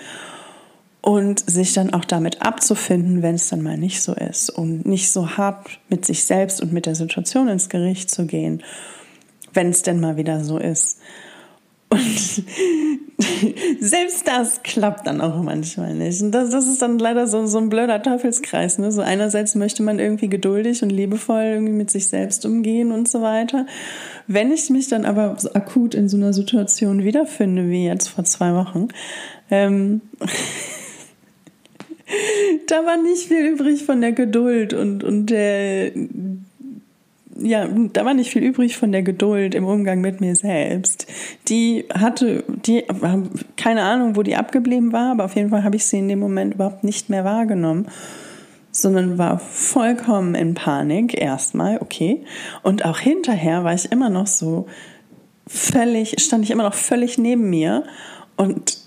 und 1.00 1.50
sich 1.50 1.72
dann 1.72 1.94
auch 1.94 2.04
damit 2.04 2.42
abzufinden, 2.42 3.22
wenn 3.22 3.34
es 3.34 3.48
dann 3.48 3.62
mal 3.62 3.76
nicht 3.76 4.02
so 4.02 4.14
ist 4.14 4.50
und 4.50 4.86
nicht 4.86 5.10
so 5.10 5.30
hart 5.30 5.80
mit 5.88 6.04
sich 6.04 6.24
selbst 6.24 6.60
und 6.60 6.72
mit 6.72 6.86
der 6.86 6.94
Situation 6.94 7.48
ins 7.48 7.68
Gericht 7.68 8.08
zu 8.08 8.26
gehen 8.26 8.62
wenn 9.54 9.70
es 9.70 9.82
denn 9.82 10.00
mal 10.00 10.16
wieder 10.16 10.44
so 10.44 10.58
ist. 10.58 10.98
Und 11.90 12.44
selbst 13.80 14.28
das 14.28 14.62
klappt 14.62 15.08
dann 15.08 15.20
auch 15.20 15.42
manchmal 15.42 15.94
nicht. 15.94 16.22
Und 16.22 16.30
das, 16.30 16.50
das 16.50 16.68
ist 16.68 16.80
dann 16.82 17.00
leider 17.00 17.26
so, 17.26 17.46
so 17.46 17.58
ein 17.58 17.68
blöder 17.68 18.00
Teufelskreis. 18.00 18.78
Ne? 18.78 18.92
So 18.92 19.02
einerseits 19.02 19.56
möchte 19.56 19.82
man 19.82 19.98
irgendwie 19.98 20.28
geduldig 20.28 20.84
und 20.84 20.90
liebevoll 20.90 21.42
irgendwie 21.42 21.72
mit 21.72 21.90
sich 21.90 22.06
selbst 22.06 22.46
umgehen 22.46 22.92
und 22.92 23.08
so 23.08 23.22
weiter. 23.22 23.66
Wenn 24.28 24.52
ich 24.52 24.70
mich 24.70 24.88
dann 24.88 25.04
aber 25.04 25.34
so 25.38 25.52
akut 25.52 25.94
in 25.94 26.08
so 26.08 26.16
einer 26.16 26.32
Situation 26.32 27.02
wiederfinde, 27.02 27.68
wie 27.68 27.86
jetzt 27.86 28.06
vor 28.08 28.22
zwei 28.24 28.54
Wochen, 28.54 28.86
ähm, 29.50 30.00
da 32.68 32.86
war 32.86 33.02
nicht 33.02 33.26
viel 33.26 33.46
übrig 33.46 33.84
von 33.84 34.00
der 34.00 34.12
Geduld 34.12 34.74
und, 34.74 35.02
und 35.02 35.26
der, 35.26 35.90
ja, 37.42 37.66
da 37.92 38.04
war 38.04 38.14
nicht 38.14 38.30
viel 38.30 38.42
übrig 38.42 38.76
von 38.76 38.92
der 38.92 39.02
Geduld 39.02 39.54
im 39.54 39.64
Umgang 39.66 40.00
mit 40.00 40.20
mir 40.20 40.34
selbst. 40.34 41.06
Die 41.48 41.86
hatte, 41.92 42.44
die, 42.66 42.84
keine 43.56 43.82
Ahnung, 43.82 44.16
wo 44.16 44.22
die 44.22 44.36
abgeblieben 44.36 44.92
war, 44.92 45.12
aber 45.12 45.24
auf 45.24 45.36
jeden 45.36 45.50
Fall 45.50 45.64
habe 45.64 45.76
ich 45.76 45.86
sie 45.86 45.98
in 45.98 46.08
dem 46.08 46.18
Moment 46.18 46.54
überhaupt 46.54 46.84
nicht 46.84 47.08
mehr 47.10 47.24
wahrgenommen, 47.24 47.86
sondern 48.70 49.18
war 49.18 49.38
vollkommen 49.38 50.34
in 50.34 50.54
Panik 50.54 51.20
erstmal, 51.20 51.78
okay. 51.80 52.24
Und 52.62 52.84
auch 52.84 52.98
hinterher 52.98 53.64
war 53.64 53.74
ich 53.74 53.90
immer 53.90 54.10
noch 54.10 54.26
so 54.26 54.66
völlig, 55.46 56.20
stand 56.20 56.44
ich 56.44 56.50
immer 56.50 56.62
noch 56.62 56.74
völlig 56.74 57.18
neben 57.18 57.50
mir 57.50 57.84
und 58.36 58.79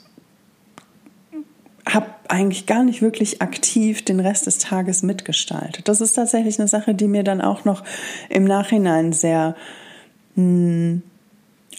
eigentlich 2.28 2.66
gar 2.66 2.84
nicht 2.84 3.02
wirklich 3.02 3.42
aktiv 3.42 4.04
den 4.04 4.20
Rest 4.20 4.48
des 4.48 4.58
Tages 4.58 5.04
mitgestaltet. 5.04 5.88
Das 5.88 6.02
ist 6.02 6.14
tatsächlich 6.14 6.60
eine 6.60 6.68
Sache, 6.68 6.94
die 6.94 7.08
mir 7.08 7.24
dann 7.24 7.42
auch 7.42 7.66
noch 7.66 7.84
im 8.30 8.46
Nachhinein 8.46 9.14
sehr 9.14 9.56
mh, 10.36 10.44
hm, 10.44 11.02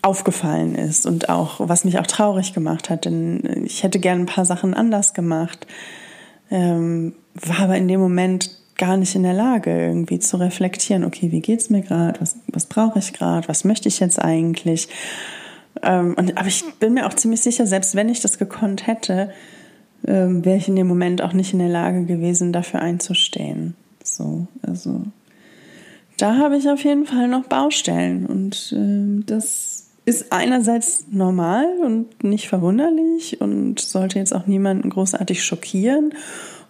aufgefallen 0.03 0.75
ist 0.75 1.07
und 1.07 1.31
auch 1.31 1.61
was 1.61 1.85
mich 1.85 1.99
auch 1.99 2.07
traurig 2.07 2.53
gemacht 2.53 2.91
hat, 2.91 3.07
denn 3.07 3.65
ich 3.65 3.83
hätte 3.83 3.99
gerne 3.99 4.25
ein 4.25 4.27
paar 4.27 4.45
Sachen 4.45 4.75
anders 4.75 5.15
gemacht, 5.15 5.67
ähm, 6.51 7.15
war 7.35 7.61
aber 7.61 7.77
in 7.77 7.89
dem 7.89 8.01
Moment 8.01 8.51
gar 8.77 8.99
nicht 8.99 9.15
in 9.15 9.23
der 9.23 9.33
Lage, 9.33 9.71
irgendwie 9.71 10.19
zu 10.19 10.37
reflektieren, 10.37 11.05
okay, 11.05 11.33
wie 11.33 11.41
geht's 11.41 11.71
mir 11.71 11.81
gerade, 11.81 12.21
was, 12.21 12.37
was 12.49 12.67
brauche 12.67 12.99
ich 12.99 13.15
gerade, 13.15 13.49
was 13.49 13.65
möchte 13.65 13.89
ich 13.89 13.99
jetzt 14.01 14.21
eigentlich? 14.21 14.89
Ähm, 15.83 16.15
und, 16.19 16.37
aber 16.37 16.49
ich 16.49 16.65
bin 16.81 16.95
mir 16.95 17.07
auch 17.07 17.15
ziemlich 17.15 17.41
sicher, 17.41 17.67
selbst 17.67 17.95
wenn 17.95 18.09
ich 18.09 18.21
das 18.21 18.39
gekonnt 18.39 18.87
hätte, 18.87 19.31
ähm, 20.07 20.45
wäre 20.45 20.57
ich 20.57 20.69
in 20.69 20.77
dem 20.77 20.87
Moment 20.87 21.23
auch 21.23 21.33
nicht 21.33 21.53
in 21.53 21.59
der 21.59 21.69
Lage 21.69 22.05
gewesen, 22.05 22.53
dafür 22.53 22.81
einzustehen. 22.81 23.75
So, 24.03 24.47
also 24.63 25.03
da 26.19 26.37
habe 26.37 26.57
ich 26.57 26.69
auf 26.69 26.85
jeden 26.85 27.07
Fall 27.07 27.29
noch 27.29 27.45
Baustellen 27.45 28.27
und 28.27 28.73
ähm, 28.77 29.25
das 29.27 29.85
ist 30.07 30.33
einerseits 30.33 31.07
normal 31.11 31.67
und 31.83 32.23
nicht 32.23 32.49
verwunderlich 32.49 33.41
und 33.41 33.81
sollte 33.81 34.19
jetzt 34.19 34.35
auch 34.35 34.47
niemanden 34.47 34.91
großartig 34.91 35.43
schockieren 35.43 36.13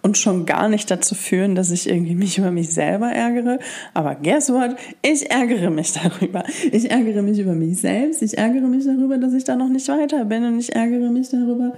und 0.01 0.17
schon 0.17 0.45
gar 0.45 0.69
nicht 0.69 0.89
dazu 0.89 1.15
führen, 1.15 1.55
dass 1.55 1.71
ich 1.71 1.89
irgendwie 1.89 2.15
mich 2.15 2.37
über 2.37 2.51
mich 2.51 2.69
selber 2.73 3.11
ärgere. 3.11 3.59
Aber 3.93 4.15
guess 4.15 4.51
what? 4.51 4.75
Ich 5.01 5.31
ärgere 5.31 5.69
mich 5.69 5.93
darüber. 5.93 6.43
Ich 6.71 6.91
ärgere 6.91 7.23
mich 7.23 7.39
über 7.39 7.53
mich 7.53 7.81
selbst. 7.81 8.21
Ich 8.21 8.37
ärgere 8.37 8.67
mich 8.67 8.85
darüber, 8.85 9.17
dass 9.17 9.33
ich 9.33 9.43
da 9.43 9.55
noch 9.55 9.67
nicht 9.67 9.87
weiter 9.87 10.23
bin 10.25 10.45
und 10.45 10.59
ich 10.59 10.75
ärgere 10.75 11.09
mich 11.09 11.29
darüber, 11.29 11.73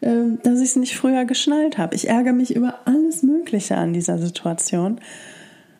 dass 0.00 0.60
ich 0.60 0.70
es 0.70 0.76
nicht 0.76 0.96
früher 0.96 1.24
geschnallt 1.24 1.78
habe. 1.78 1.94
Ich 1.94 2.08
ärgere 2.08 2.32
mich 2.32 2.54
über 2.54 2.80
alles 2.84 3.22
Mögliche 3.22 3.76
an 3.76 3.92
dieser 3.92 4.18
Situation. 4.18 5.00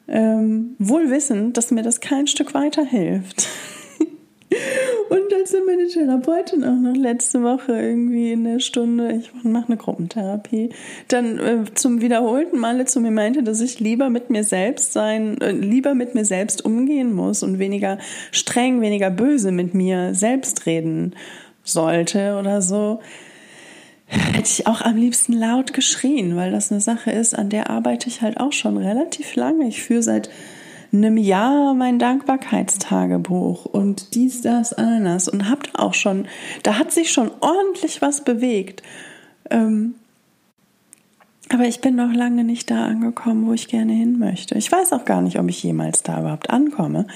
Ähm, 0.09 0.75
wohl 0.79 1.11
wissend, 1.11 1.57
dass 1.57 1.71
mir 1.71 1.83
das 1.83 2.01
kein 2.01 2.27
Stück 2.27 2.55
weiterhilft. 2.55 3.47
Und 5.11 5.33
als 5.35 5.53
dann 5.53 5.67
meine 5.67 5.87
Therapeutin 5.87 6.65
auch 6.65 6.75
noch 6.75 6.97
letzte 6.97 7.43
Woche 7.43 7.73
irgendwie 7.73 8.33
in 8.33 8.45
der 8.45 8.59
Stunde, 8.59 9.13
ich 9.13 9.31
mache 9.45 9.67
eine 9.69 9.77
Gruppentherapie, 9.77 10.71
dann 11.09 11.39
äh, 11.39 11.65
zum 11.75 12.01
wiederholten 12.01 12.59
Male 12.59 12.87
zu 12.87 13.01
mir 13.01 13.11
meinte, 13.11 13.43
dass 13.43 13.61
ich 13.61 13.81
lieber 13.81 14.09
mit 14.09 14.31
mir 14.31 14.45
selbst 14.45 14.95
sein, 14.95 15.39
äh, 15.43 15.53
lieber 15.53 15.95
mit 15.95 16.15
mir 16.15 16.25
selbst 16.25 16.65
umgehen 16.65 17.15
muss 17.15 17.43
und 17.43 17.59
weniger 17.59 17.99
streng, 18.33 18.81
weniger 18.81 19.11
böse 19.11 19.53
mit 19.53 19.75
mir 19.75 20.15
selbst 20.15 20.65
reden 20.65 21.15
sollte 21.63 22.39
oder 22.39 22.63
so 22.63 23.01
hätte 24.09 24.51
ich 24.51 24.67
auch 24.67 24.81
am 24.81 24.97
liebsten 24.97 25.35
laut 25.35 25.73
geschrien, 25.73 26.37
weil 26.37 26.51
das 26.51 26.73
eine 26.73 26.81
Sache 26.81 27.11
ist, 27.11 27.39
an 27.39 27.51
der 27.51 27.71
arbeite 27.71 28.09
ich 28.09 28.23
halt 28.23 28.41
auch 28.41 28.53
schon 28.53 28.77
relativ 28.77 29.37
lange. 29.37 29.69
Ich 29.69 29.83
führe 29.83 30.03
seit 30.03 30.31
einem 30.93 31.19
Jahr 31.19 31.75
mein 31.75 31.99
Dankbarkeitstagebuch 31.99 33.67
und 33.67 34.15
dies, 34.15 34.41
das, 34.41 34.73
Ananas 34.73 35.29
und 35.29 35.51
habt 35.51 35.79
auch 35.79 35.93
schon, 35.93 36.27
da 36.63 36.79
hat 36.79 36.93
sich 36.93 37.13
schon 37.13 37.31
ordentlich 37.41 38.01
was 38.01 38.25
bewegt. 38.25 38.83
Ähm, 39.51 39.95
aber 41.51 41.65
ich 41.65 41.81
bin 41.81 41.95
noch 41.95 42.13
lange 42.13 42.45
nicht 42.45 42.71
da 42.71 42.87
angekommen, 42.87 43.47
wo 43.47 43.53
ich 43.53 43.69
gerne 43.69 43.93
hin 43.93 44.19
möchte. 44.19 44.57
Ich 44.57 44.71
weiß 44.71 44.93
auch 44.93 45.05
gar 45.05 45.23
nicht, 45.23 45.39
ob 45.39 45.49
ich 45.49 45.63
jemals 45.63 46.03
da 46.03 46.21
überhaupt 46.21 46.51
ankomme. 46.51 47.07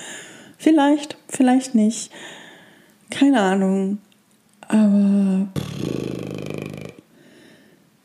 Vielleicht, 0.58 1.16
vielleicht 1.28 1.74
nicht. 1.74 2.10
Keine 3.10 3.40
Ahnung. 3.40 3.98
Aber. 4.68 5.48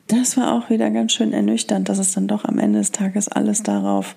Das 0.07 0.37
war 0.37 0.53
auch 0.53 0.69
wieder 0.69 0.89
ganz 0.89 1.13
schön 1.13 1.33
ernüchternd, 1.33 1.89
dass 1.89 1.97
es 1.97 2.13
dann 2.13 2.27
doch 2.27 2.45
am 2.45 2.59
Ende 2.59 2.79
des 2.79 2.91
Tages 2.91 3.27
alles 3.27 3.63
darauf 3.63 4.15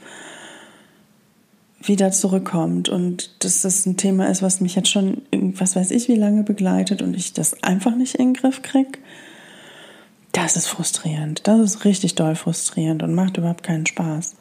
wieder 1.82 2.12
zurückkommt 2.12 2.88
und 2.88 3.42
dass 3.44 3.62
das 3.62 3.86
ein 3.86 3.96
Thema 3.96 4.28
ist, 4.28 4.42
was 4.42 4.60
mich 4.60 4.74
jetzt 4.74 4.90
schon, 4.90 5.22
was 5.32 5.76
weiß 5.76 5.90
ich, 5.90 6.08
wie 6.08 6.14
lange 6.14 6.42
begleitet 6.42 7.00
und 7.02 7.14
ich 7.16 7.32
das 7.32 7.62
einfach 7.62 7.96
nicht 7.96 8.16
in 8.16 8.28
den 8.28 8.34
Griff 8.34 8.62
kriege. 8.62 8.98
Das 10.32 10.56
ist 10.56 10.68
frustrierend. 10.68 11.46
Das 11.48 11.58
ist 11.58 11.84
richtig 11.84 12.14
doll 12.14 12.36
frustrierend 12.36 13.02
und 13.02 13.14
macht 13.14 13.36
überhaupt 13.36 13.62
keinen 13.62 13.86
Spaß. 13.86 14.36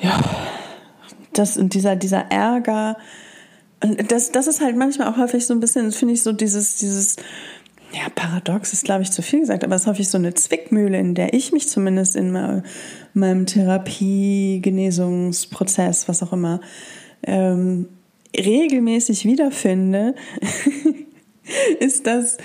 Ja, 0.00 0.18
das 1.32 1.56
und 1.56 1.74
dieser, 1.74 1.96
dieser 1.96 2.30
Ärger, 2.30 2.96
und 3.82 4.10
das, 4.10 4.32
das 4.32 4.46
ist 4.48 4.60
halt 4.60 4.76
manchmal 4.76 5.08
auch 5.08 5.16
häufig 5.18 5.46
so 5.46 5.54
ein 5.54 5.60
bisschen, 5.60 5.92
finde 5.92 6.14
ich, 6.14 6.22
so 6.22 6.32
dieses, 6.32 6.76
dieses, 6.76 7.16
ja, 7.98 8.08
paradox 8.14 8.72
ist, 8.72 8.84
glaube 8.84 9.02
ich, 9.02 9.10
zu 9.10 9.22
viel 9.22 9.40
gesagt, 9.40 9.64
aber 9.64 9.74
es 9.74 9.82
ist 9.82 9.86
häufig 9.88 10.08
so 10.08 10.18
eine 10.18 10.34
Zwickmühle, 10.34 10.98
in 10.98 11.14
der 11.14 11.34
ich 11.34 11.52
mich 11.52 11.68
zumindest 11.68 12.16
in 12.16 12.32
meinem 13.14 13.46
Therapie, 13.46 14.60
Genesungsprozess, 14.62 16.08
was 16.08 16.22
auch 16.22 16.32
immer, 16.32 16.60
ähm, 17.24 17.88
regelmäßig 18.36 19.24
wiederfinde, 19.24 20.14
ist, 21.80 22.06
dass 22.06 22.36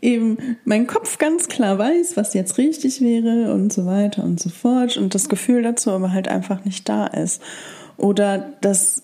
eben 0.00 0.56
mein 0.64 0.86
Kopf 0.86 1.18
ganz 1.18 1.48
klar 1.48 1.78
weiß, 1.78 2.16
was 2.16 2.32
jetzt 2.32 2.56
richtig 2.58 3.00
wäre 3.00 3.52
und 3.52 3.72
so 3.72 3.84
weiter 3.84 4.24
und 4.24 4.40
so 4.40 4.50
fort 4.50 4.96
und 4.96 5.14
das 5.14 5.28
Gefühl 5.28 5.62
dazu 5.62 5.90
aber 5.90 6.12
halt 6.12 6.28
einfach 6.28 6.64
nicht 6.64 6.88
da 6.88 7.06
ist. 7.06 7.42
Oder 7.96 8.52
dass 8.60 9.02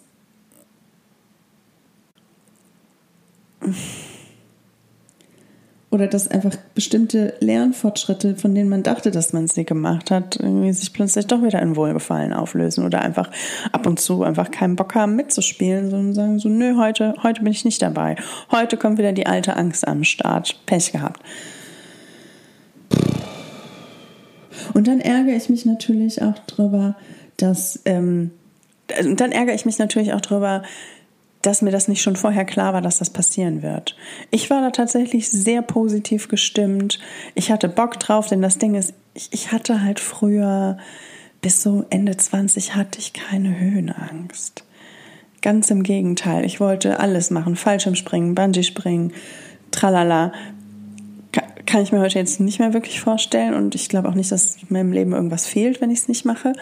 oder 5.91 6.07
dass 6.07 6.29
einfach 6.29 6.55
bestimmte 6.75 7.35
Lernfortschritte, 7.41 8.37
von 8.37 8.55
denen 8.55 8.69
man 8.69 8.83
dachte, 8.83 9.11
dass 9.11 9.33
man 9.33 9.49
sie 9.49 9.65
gemacht 9.65 10.11
hat, 10.11 10.37
irgendwie 10.37 10.73
sich 10.73 10.93
plötzlich 10.93 11.27
doch 11.27 11.43
wieder 11.43 11.63
in 11.63 11.77
Wohlgefallen 11.77 12.35
auflösen 12.35 12.85
oder 12.85 13.01
einfach 13.01 13.31
ab 13.73 13.87
und 13.87 13.99
zu 13.99 14.23
einfach 14.23 14.51
keinen 14.51 14.77
Bock 14.77 14.95
haben 14.95 15.17
mitzuspielen, 15.17 15.91
sondern 15.91 16.15
sagen 16.15 16.39
so, 16.39 16.51
nö, 16.51 16.77
heute, 16.77 17.15
heute 17.23 17.43
bin 17.43 17.53
ich 17.53 17.65
nicht 17.65 17.81
dabei. 17.81 18.17
Heute 18.51 18.77
kommt 18.77 18.99
wieder 18.99 19.13
die 19.13 19.27
alte 19.27 19.57
Angst 19.57 19.89
am 19.89 20.05
Start. 20.05 20.61
Pech 20.67 20.93
gehabt. 20.93 21.23
Und 24.75 24.87
dann 24.89 25.01
ärgere 25.01 25.37
ich 25.37 25.49
mich 25.49 25.65
natürlich 25.65 26.21
auch 26.23 26.39
drüber, 26.41 26.97
dass, 27.37 27.81
ähm, 27.87 28.33
dann 28.89 29.33
ärgere 29.33 29.55
ich 29.55 29.65
mich 29.65 29.79
natürlich 29.79 30.13
auch 30.13 30.21
drüber, 30.21 30.63
dass 31.43 31.63
mir 31.63 31.71
das 31.71 31.89
nicht 31.89 32.03
schon 32.03 32.17
vorher 32.17 32.45
klar 32.45 32.73
war, 32.73 32.83
dass 32.83 32.99
das 32.99 33.11
passieren 33.11 33.63
wird. 33.63 33.97
Ich 34.31 34.51
war 34.51 34.61
da 34.61 34.71
tatsächlich 34.71 35.31
sehr 35.31 35.63
positiv 35.63 36.29
gestimmt. 36.29 36.99
Ich 37.35 37.51
hatte 37.51 37.69
Bock 37.69 37.99
drauf, 38.01 38.27
denn 38.27 38.43
das 38.43 38.59
Ding 38.59 38.75
ist, 38.75 38.95
ich, 39.15 39.29
ich 39.33 39.53
hatte 39.53 39.83
halt 39.83 40.01
früher, 40.01 40.79
bis 41.41 41.63
so 41.63 41.85
Ende 41.91 42.17
20 42.17 42.75
hatte 42.75 42.99
ich 42.99 43.13
keine 43.13 43.59
Höhenangst. 43.59 44.65
Ganz 45.41 45.71
im 45.71 45.85
Gegenteil. 45.85 46.45
Ich 46.45 46.59
wollte 46.59 46.99
alles 46.99 47.31
machen. 47.31 47.55
Fallschirmspringen, 47.55 48.35
Bungee-Springen, 48.35 49.13
tralala. 49.71 50.33
Kann 51.65 51.83
ich 51.83 51.93
mir 51.93 52.01
heute 52.01 52.19
jetzt 52.19 52.41
nicht 52.41 52.59
mehr 52.59 52.73
wirklich 52.73 53.01
vorstellen 53.01 53.55
und 53.55 53.75
ich 53.75 53.89
glaube 53.89 54.09
auch 54.09 54.15
nicht, 54.15 54.33
dass 54.33 54.57
meinem 54.71 54.91
Leben 54.91 55.13
irgendwas 55.13 55.47
fehlt, 55.47 55.81
wenn 55.81 55.91
ich 55.91 56.01
es 56.01 56.09
nicht 56.09 56.25
mache. 56.25 56.55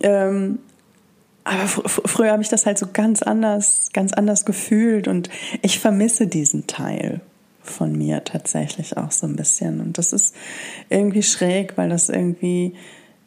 Ähm, 0.00 0.60
aber 1.44 1.66
fr 1.66 2.02
früher 2.06 2.32
habe 2.32 2.42
ich 2.42 2.48
das 2.48 2.66
halt 2.66 2.78
so 2.78 2.86
ganz 2.92 3.22
anders, 3.22 3.90
ganz 3.92 4.12
anders 4.12 4.44
gefühlt 4.44 5.08
und 5.08 5.28
ich 5.62 5.78
vermisse 5.78 6.26
diesen 6.26 6.66
Teil 6.66 7.20
von 7.62 7.96
mir 7.96 8.24
tatsächlich 8.24 8.96
auch 8.96 9.12
so 9.12 9.26
ein 9.26 9.36
bisschen. 9.36 9.80
Und 9.80 9.98
das 9.98 10.12
ist 10.12 10.34
irgendwie 10.88 11.22
schräg, 11.22 11.76
weil 11.76 11.88
das 11.88 12.08
irgendwie 12.08 12.74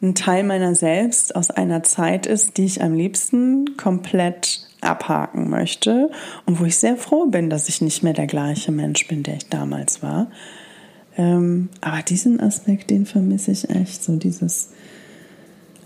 ein 0.02 0.14
Teil 0.14 0.44
meiner 0.44 0.74
selbst 0.74 1.34
aus 1.34 1.50
einer 1.50 1.82
Zeit 1.82 2.26
ist, 2.26 2.58
die 2.58 2.66
ich 2.66 2.82
am 2.82 2.94
liebsten 2.94 3.76
komplett 3.76 4.60
abhaken 4.82 5.48
möchte 5.48 6.10
und 6.44 6.60
wo 6.60 6.64
ich 6.64 6.76
sehr 6.76 6.96
froh 6.96 7.26
bin, 7.26 7.48
dass 7.48 7.68
ich 7.68 7.80
nicht 7.80 8.02
mehr 8.02 8.12
der 8.12 8.26
gleiche 8.26 8.72
Mensch 8.72 9.08
bin, 9.08 9.22
der 9.22 9.36
ich 9.36 9.48
damals 9.48 10.02
war. 10.02 10.30
Ähm, 11.16 11.70
aber 11.80 12.02
diesen 12.02 12.40
Aspekt, 12.40 12.90
den 12.90 13.06
vermisse 13.06 13.52
ich 13.52 13.70
echt, 13.70 14.04
so 14.04 14.16
dieses 14.16 14.70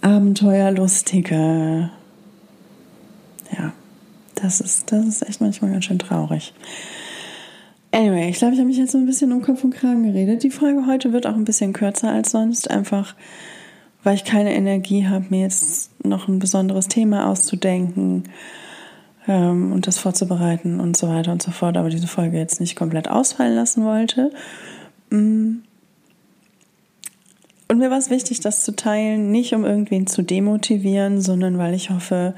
Abenteuerlustige, 0.00 1.90
das 4.42 4.60
ist, 4.60 4.90
das 4.92 5.06
ist 5.06 5.28
echt 5.28 5.40
manchmal 5.40 5.72
ganz 5.72 5.84
schön 5.84 5.98
traurig. 5.98 6.52
Anyway, 7.92 8.30
ich 8.30 8.38
glaube, 8.38 8.54
ich 8.54 8.60
habe 8.60 8.68
mich 8.68 8.78
jetzt 8.78 8.92
so 8.92 8.98
ein 8.98 9.06
bisschen 9.06 9.32
um 9.32 9.42
Kopf 9.42 9.64
und 9.64 9.74
Kragen 9.74 10.04
geredet. 10.04 10.44
Die 10.44 10.50
Folge 10.50 10.86
heute 10.86 11.12
wird 11.12 11.26
auch 11.26 11.34
ein 11.34 11.44
bisschen 11.44 11.72
kürzer 11.72 12.10
als 12.10 12.30
sonst, 12.30 12.70
einfach 12.70 13.14
weil 14.02 14.14
ich 14.14 14.24
keine 14.24 14.54
Energie 14.54 15.06
habe, 15.06 15.26
mir 15.28 15.42
jetzt 15.42 15.90
noch 16.04 16.28
ein 16.28 16.38
besonderes 16.38 16.88
Thema 16.88 17.28
auszudenken 17.28 18.24
ähm, 19.28 19.72
und 19.72 19.86
das 19.86 19.98
vorzubereiten 19.98 20.80
und 20.80 20.96
so 20.96 21.08
weiter 21.08 21.32
und 21.32 21.42
so 21.42 21.50
fort, 21.50 21.76
aber 21.76 21.90
diese 21.90 22.06
Folge 22.06 22.38
jetzt 22.38 22.60
nicht 22.60 22.76
komplett 22.76 23.08
ausfallen 23.08 23.54
lassen 23.54 23.84
wollte. 23.84 24.30
Mm. 25.10 25.58
Und 27.68 27.78
mir 27.78 27.90
war 27.90 27.98
es 27.98 28.10
wichtig, 28.10 28.40
das 28.40 28.64
zu 28.64 28.74
teilen, 28.74 29.30
nicht 29.30 29.54
um 29.54 29.64
irgendwen 29.64 30.08
zu 30.08 30.22
demotivieren, 30.22 31.20
sondern 31.20 31.56
weil 31.56 31.74
ich 31.74 31.90
hoffe, 31.90 32.34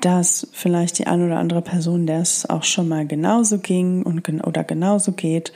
dass 0.00 0.48
vielleicht 0.52 0.98
die 0.98 1.06
ein 1.06 1.24
oder 1.24 1.38
andere 1.38 1.62
Person, 1.62 2.06
der 2.06 2.20
es 2.20 2.48
auch 2.48 2.62
schon 2.62 2.88
mal 2.88 3.06
genauso 3.06 3.58
ging 3.58 4.02
und 4.02 4.28
oder 4.46 4.64
genauso 4.64 5.12
geht, 5.12 5.52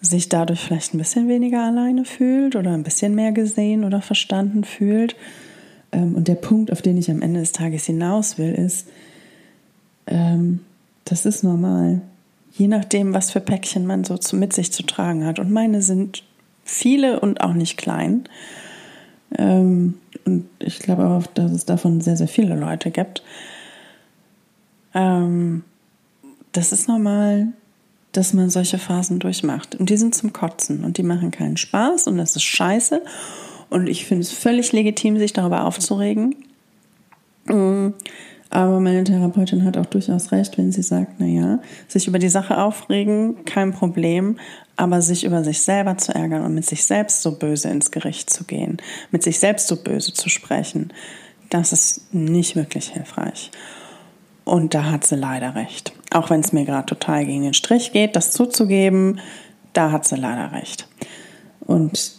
sich 0.00 0.28
dadurch 0.28 0.60
vielleicht 0.60 0.94
ein 0.94 0.98
bisschen 0.98 1.28
weniger 1.28 1.62
alleine 1.62 2.04
fühlt 2.04 2.56
oder 2.56 2.72
ein 2.72 2.82
bisschen 2.82 3.14
mehr 3.14 3.32
gesehen 3.32 3.84
oder 3.84 4.02
verstanden 4.02 4.64
fühlt. 4.64 5.16
Ähm, 5.92 6.14
und 6.14 6.28
der 6.28 6.34
Punkt, 6.34 6.72
auf 6.72 6.82
den 6.82 6.96
ich 6.96 7.10
am 7.10 7.22
Ende 7.22 7.40
des 7.40 7.52
Tages 7.52 7.86
hinaus 7.86 8.38
will, 8.38 8.52
ist, 8.52 8.88
ähm, 10.06 10.60
das 11.04 11.24
ist 11.24 11.42
normal. 11.42 12.02
Je 12.52 12.68
nachdem, 12.68 13.14
was 13.14 13.30
für 13.30 13.40
Päckchen 13.40 13.86
man 13.86 14.04
so 14.04 14.18
mit 14.36 14.52
sich 14.52 14.72
zu 14.72 14.82
tragen 14.82 15.24
hat. 15.24 15.38
Und 15.38 15.50
meine 15.50 15.82
sind 15.82 16.22
viele 16.64 17.20
und 17.20 17.40
auch 17.40 17.54
nicht 17.54 17.76
klein. 17.76 18.24
Ähm, 19.38 19.94
und 20.24 20.46
ich 20.58 20.80
glaube 20.80 21.06
auch, 21.06 21.26
dass 21.26 21.52
es 21.52 21.64
davon 21.64 22.00
sehr, 22.00 22.16
sehr 22.16 22.28
viele 22.28 22.56
Leute 22.56 22.90
gibt. 22.90 23.22
Ähm, 24.96 25.62
das 26.52 26.72
ist 26.72 26.88
normal, 26.88 27.48
dass 28.12 28.32
man 28.32 28.48
solche 28.48 28.78
Phasen 28.78 29.18
durchmacht. 29.18 29.74
Und 29.76 29.90
die 29.90 29.96
sind 29.98 30.14
zum 30.14 30.32
Kotzen 30.32 30.84
und 30.84 30.96
die 30.96 31.02
machen 31.02 31.30
keinen 31.30 31.58
Spaß 31.58 32.06
und 32.08 32.16
das 32.16 32.34
ist 32.34 32.44
scheiße. 32.44 33.02
Und 33.68 33.88
ich 33.88 34.06
finde 34.06 34.22
es 34.22 34.32
völlig 34.32 34.72
legitim, 34.72 35.18
sich 35.18 35.34
darüber 35.34 35.64
aufzuregen. 35.64 36.34
Mm, 37.44 37.88
aber 38.48 38.80
meine 38.80 39.04
Therapeutin 39.04 39.64
hat 39.64 39.76
auch 39.76 39.86
durchaus 39.86 40.32
recht, 40.32 40.56
wenn 40.56 40.72
sie 40.72 40.82
sagt, 40.82 41.20
naja, 41.20 41.58
sich 41.88 42.06
über 42.06 42.18
die 42.18 42.28
Sache 42.28 42.56
aufregen, 42.58 43.44
kein 43.44 43.72
Problem, 43.72 44.38
aber 44.76 45.02
sich 45.02 45.24
über 45.24 45.44
sich 45.44 45.60
selber 45.60 45.98
zu 45.98 46.14
ärgern 46.14 46.42
und 46.42 46.54
mit 46.54 46.64
sich 46.64 46.84
selbst 46.84 47.22
so 47.22 47.32
böse 47.32 47.68
ins 47.68 47.90
Gericht 47.90 48.30
zu 48.30 48.44
gehen, 48.44 48.78
mit 49.10 49.22
sich 49.22 49.40
selbst 49.40 49.66
so 49.66 49.76
böse 49.76 50.14
zu 50.14 50.28
sprechen, 50.30 50.92
das 51.50 51.72
ist 51.72 52.14
nicht 52.14 52.56
wirklich 52.56 52.88
hilfreich. 52.90 53.50
Und 54.46 54.74
da 54.74 54.84
hat 54.92 55.04
sie 55.04 55.16
leider 55.16 55.56
recht. 55.56 55.92
Auch 56.12 56.30
wenn 56.30 56.38
es 56.38 56.52
mir 56.52 56.64
gerade 56.64 56.86
total 56.86 57.26
gegen 57.26 57.42
den 57.42 57.52
Strich 57.52 57.90
geht, 57.90 58.14
das 58.14 58.30
zuzugeben, 58.30 59.18
da 59.72 59.90
hat 59.90 60.06
sie 60.06 60.14
leider 60.14 60.52
recht. 60.52 60.86
Und 61.66 62.12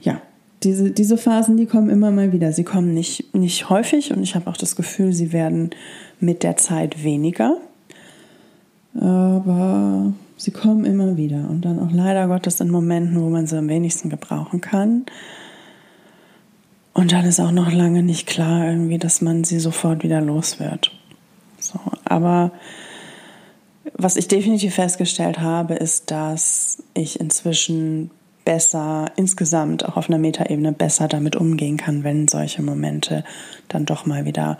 ja, 0.00 0.22
diese, 0.62 0.92
diese 0.92 1.18
Phasen, 1.18 1.56
die 1.56 1.66
kommen 1.66 1.90
immer 1.90 2.12
mal 2.12 2.32
wieder. 2.32 2.52
Sie 2.52 2.62
kommen 2.62 2.94
nicht, 2.94 3.34
nicht 3.34 3.68
häufig 3.68 4.12
und 4.12 4.22
ich 4.22 4.36
habe 4.36 4.48
auch 4.48 4.56
das 4.56 4.76
Gefühl, 4.76 5.12
sie 5.12 5.32
werden 5.32 5.70
mit 6.20 6.44
der 6.44 6.56
Zeit 6.56 7.02
weniger. 7.02 7.56
Aber 8.94 10.12
sie 10.36 10.52
kommen 10.52 10.84
immer 10.84 11.16
wieder 11.16 11.50
und 11.50 11.64
dann 11.64 11.80
auch 11.80 11.90
leider 11.90 12.28
Gottes 12.28 12.60
in 12.60 12.70
Momenten, 12.70 13.20
wo 13.20 13.28
man 13.30 13.48
sie 13.48 13.58
am 13.58 13.68
wenigsten 13.68 14.10
gebrauchen 14.10 14.60
kann. 14.60 15.06
Und 16.98 17.12
dann 17.12 17.26
ist 17.26 17.38
auch 17.38 17.52
noch 17.52 17.70
lange 17.70 18.02
nicht 18.02 18.26
klar 18.26 18.66
irgendwie, 18.66 18.98
dass 18.98 19.20
man 19.20 19.44
sie 19.44 19.60
sofort 19.60 20.02
wieder 20.02 20.20
los 20.20 20.58
wird. 20.58 20.90
So, 21.60 21.78
aber 22.04 22.50
was 23.94 24.16
ich 24.16 24.26
definitiv 24.26 24.74
festgestellt 24.74 25.38
habe, 25.38 25.74
ist, 25.74 26.10
dass 26.10 26.82
ich 26.94 27.20
inzwischen 27.20 28.10
besser, 28.44 29.12
insgesamt 29.14 29.88
auch 29.88 29.96
auf 29.96 30.08
einer 30.08 30.18
Metaebene 30.18 30.72
besser 30.72 31.06
damit 31.06 31.36
umgehen 31.36 31.76
kann, 31.76 32.02
wenn 32.02 32.26
solche 32.26 32.62
Momente 32.62 33.22
dann 33.68 33.86
doch 33.86 34.04
mal 34.04 34.24
wieder 34.24 34.58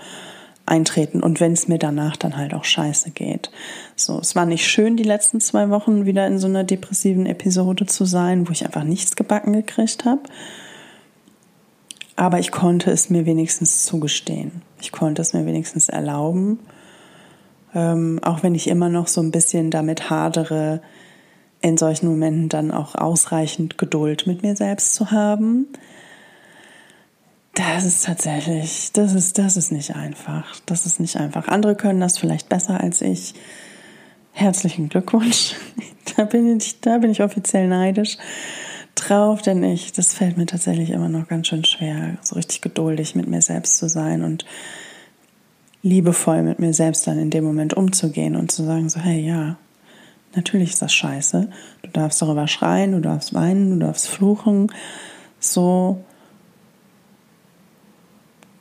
eintreten 0.64 1.24
und 1.24 1.40
wenn 1.40 1.54
es 1.54 1.66
mir 1.66 1.78
danach 1.78 2.16
dann 2.16 2.36
halt 2.36 2.54
auch 2.54 2.64
scheiße 2.64 3.10
geht. 3.10 3.50
So, 3.96 4.20
es 4.20 4.36
war 4.36 4.46
nicht 4.46 4.64
schön, 4.64 4.96
die 4.96 5.02
letzten 5.02 5.40
zwei 5.40 5.70
Wochen 5.70 6.06
wieder 6.06 6.24
in 6.28 6.38
so 6.38 6.46
einer 6.46 6.62
depressiven 6.62 7.26
Episode 7.26 7.86
zu 7.86 8.04
sein, 8.04 8.46
wo 8.46 8.52
ich 8.52 8.64
einfach 8.64 8.84
nichts 8.84 9.16
gebacken 9.16 9.54
gekriegt 9.54 10.04
habe 10.04 10.22
aber 12.18 12.40
ich 12.40 12.50
konnte 12.50 12.90
es 12.90 13.10
mir 13.10 13.26
wenigstens 13.26 13.84
zugestehen. 13.84 14.62
Ich 14.80 14.90
konnte 14.90 15.22
es 15.22 15.34
mir 15.34 15.46
wenigstens 15.46 15.88
erlauben, 15.88 16.58
ähm, 17.76 18.18
auch 18.24 18.42
wenn 18.42 18.56
ich 18.56 18.66
immer 18.66 18.88
noch 18.88 19.06
so 19.06 19.20
ein 19.20 19.30
bisschen 19.30 19.70
damit 19.70 20.10
hadere, 20.10 20.82
in 21.60 21.76
solchen 21.76 22.08
Momenten 22.08 22.48
dann 22.48 22.72
auch 22.72 22.96
ausreichend 22.96 23.78
Geduld 23.78 24.26
mit 24.26 24.42
mir 24.42 24.56
selbst 24.56 24.94
zu 24.94 25.12
haben. 25.12 25.68
Das 27.54 27.84
ist 27.84 28.04
tatsächlich, 28.04 28.90
das 28.92 29.14
ist, 29.14 29.38
das 29.38 29.56
ist 29.56 29.70
nicht 29.70 29.94
einfach. 29.94 30.44
Das 30.66 30.86
ist 30.86 30.98
nicht 30.98 31.16
einfach. 31.18 31.46
Andere 31.46 31.76
können 31.76 32.00
das 32.00 32.18
vielleicht 32.18 32.48
besser 32.48 32.80
als 32.80 33.00
ich. 33.00 33.34
Herzlichen 34.32 34.88
Glückwunsch. 34.88 35.54
Da 36.16 36.24
bin 36.24 36.56
ich, 36.56 36.80
da 36.80 36.98
bin 36.98 37.10
ich 37.10 37.22
offiziell 37.22 37.68
neidisch 37.68 38.16
drauf, 38.98 39.42
denn 39.42 39.62
ich, 39.62 39.92
das 39.92 40.14
fällt 40.14 40.36
mir 40.36 40.46
tatsächlich 40.46 40.90
immer 40.90 41.08
noch 41.08 41.28
ganz 41.28 41.48
schön 41.48 41.64
schwer, 41.64 42.18
so 42.22 42.36
richtig 42.36 42.60
geduldig 42.60 43.14
mit 43.14 43.28
mir 43.28 43.42
selbst 43.42 43.78
zu 43.78 43.88
sein 43.88 44.22
und 44.22 44.44
liebevoll 45.82 46.42
mit 46.42 46.58
mir 46.58 46.72
selbst 46.74 47.06
dann 47.06 47.18
in 47.18 47.30
dem 47.30 47.44
Moment 47.44 47.74
umzugehen 47.74 48.36
und 48.36 48.50
zu 48.50 48.64
sagen, 48.64 48.88
so, 48.88 49.00
hey, 49.00 49.20
ja, 49.20 49.56
natürlich 50.34 50.70
ist 50.70 50.82
das 50.82 50.92
scheiße. 50.92 51.50
Du 51.82 51.90
darfst 51.90 52.20
darüber 52.20 52.48
schreien, 52.48 52.92
du 52.92 53.00
darfst 53.00 53.34
weinen, 53.34 53.78
du 53.78 53.86
darfst 53.86 54.08
fluchen, 54.08 54.72
so. 55.38 56.04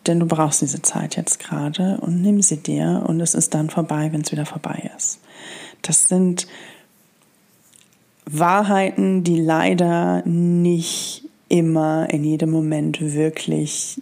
Denn 0.06 0.20
du 0.20 0.26
brauchst 0.26 0.62
diese 0.62 0.82
Zeit 0.82 1.18
jetzt 1.18 1.40
gerade 1.40 1.98
und 2.00 2.22
nimm 2.22 2.42
sie 2.42 2.58
dir 2.58 3.04
und 3.08 3.20
es 3.20 3.34
ist 3.34 3.54
dann 3.54 3.70
vorbei, 3.70 4.14
wenn 4.14 4.22
es 4.22 4.32
wieder 4.32 4.46
vorbei 4.46 4.90
ist. 4.96 5.20
Das 5.82 6.08
sind 6.08 6.48
Wahrheiten, 8.30 9.24
die 9.24 9.40
leider 9.40 10.22
nicht 10.26 11.24
immer 11.50 12.10
in 12.10 12.24
jedem 12.24 12.52
Moment 12.52 13.00
wirklich 13.02 14.02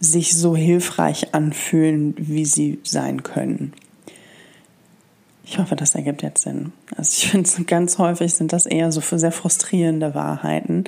sich 0.00 0.36
so 0.36 0.54
hilfreich 0.54 1.34
anfühlen, 1.34 2.14
wie 2.16 2.44
sie 2.44 2.78
sein 2.84 3.24
können. 3.24 3.72
Ich 5.44 5.58
hoffe, 5.58 5.76
das 5.76 5.94
ergibt 5.94 6.22
jetzt 6.22 6.42
Sinn. 6.42 6.72
Also 6.96 7.10
ich 7.16 7.30
finde, 7.30 7.64
ganz 7.64 7.98
häufig 7.98 8.34
sind 8.34 8.52
das 8.52 8.66
eher 8.66 8.92
so 8.92 9.00
sehr 9.00 9.32
frustrierende 9.32 10.14
Wahrheiten, 10.14 10.84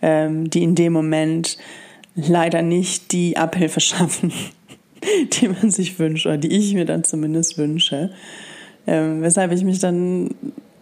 ähm, 0.00 0.48
die 0.48 0.62
in 0.62 0.74
dem 0.76 0.92
Moment 0.92 1.58
leider 2.14 2.62
nicht 2.62 3.12
die 3.12 3.36
Abhilfe 3.36 3.80
schaffen, 3.80 4.32
die 5.32 5.48
man 5.48 5.70
sich 5.70 5.98
wünscht 5.98 6.24
oder 6.24 6.38
die 6.38 6.56
ich 6.56 6.72
mir 6.72 6.86
dann 6.86 7.04
zumindest 7.04 7.58
wünsche. 7.58 8.12
Ähm, 8.86 9.20
weshalb 9.20 9.52
ich 9.52 9.64
mich 9.64 9.80
dann 9.80 10.30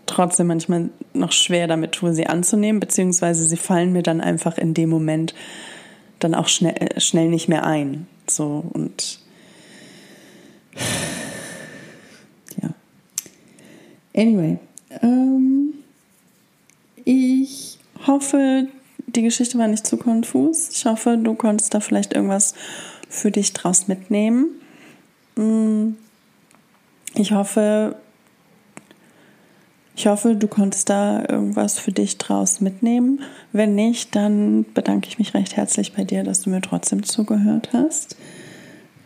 trotzdem 0.06 0.48
manchmal 0.48 0.90
noch 1.12 1.32
schwer 1.32 1.66
damit 1.66 1.92
tue, 1.92 2.14
sie 2.14 2.26
anzunehmen, 2.26 2.80
beziehungsweise 2.80 3.44
sie 3.44 3.56
fallen 3.56 3.92
mir 3.92 4.02
dann 4.02 4.20
einfach 4.20 4.58
in 4.58 4.74
dem 4.74 4.90
Moment 4.90 5.34
dann 6.18 6.34
auch 6.34 6.48
schnell, 6.48 6.74
äh, 6.76 7.00
schnell 7.00 7.28
nicht 7.28 7.48
mehr 7.48 7.64
ein. 7.64 8.06
So 8.28 8.64
und 8.72 9.20
ja. 12.62 12.70
Anyway, 14.16 14.58
ähm, 15.02 15.74
ich 17.04 17.78
hoffe, 18.06 18.68
die 19.06 19.22
Geschichte 19.22 19.58
war 19.58 19.68
nicht 19.68 19.86
zu 19.86 19.96
konfus. 19.96 20.70
Ich 20.70 20.86
hoffe, 20.86 21.18
du 21.22 21.34
konntest 21.34 21.74
da 21.74 21.80
vielleicht 21.80 22.14
irgendwas 22.14 22.54
für 23.08 23.30
dich 23.30 23.52
draus 23.52 23.88
mitnehmen. 23.88 24.46
Mm. 25.36 25.94
Ich 27.16 27.30
hoffe, 27.32 27.96
ich 29.96 30.06
hoffe, 30.06 30.34
du 30.34 30.48
konntest 30.48 30.90
da 30.90 31.20
irgendwas 31.28 31.78
für 31.78 31.92
dich 31.92 32.18
draus 32.18 32.60
mitnehmen. 32.60 33.20
Wenn 33.52 33.74
nicht, 33.74 34.16
dann 34.16 34.64
bedanke 34.74 35.08
ich 35.08 35.18
mich 35.18 35.34
recht 35.34 35.56
herzlich 35.56 35.92
bei 35.92 36.04
dir, 36.04 36.24
dass 36.24 36.42
du 36.42 36.50
mir 36.50 36.60
trotzdem 36.60 37.04
zugehört 37.04 37.70
hast. 37.72 38.16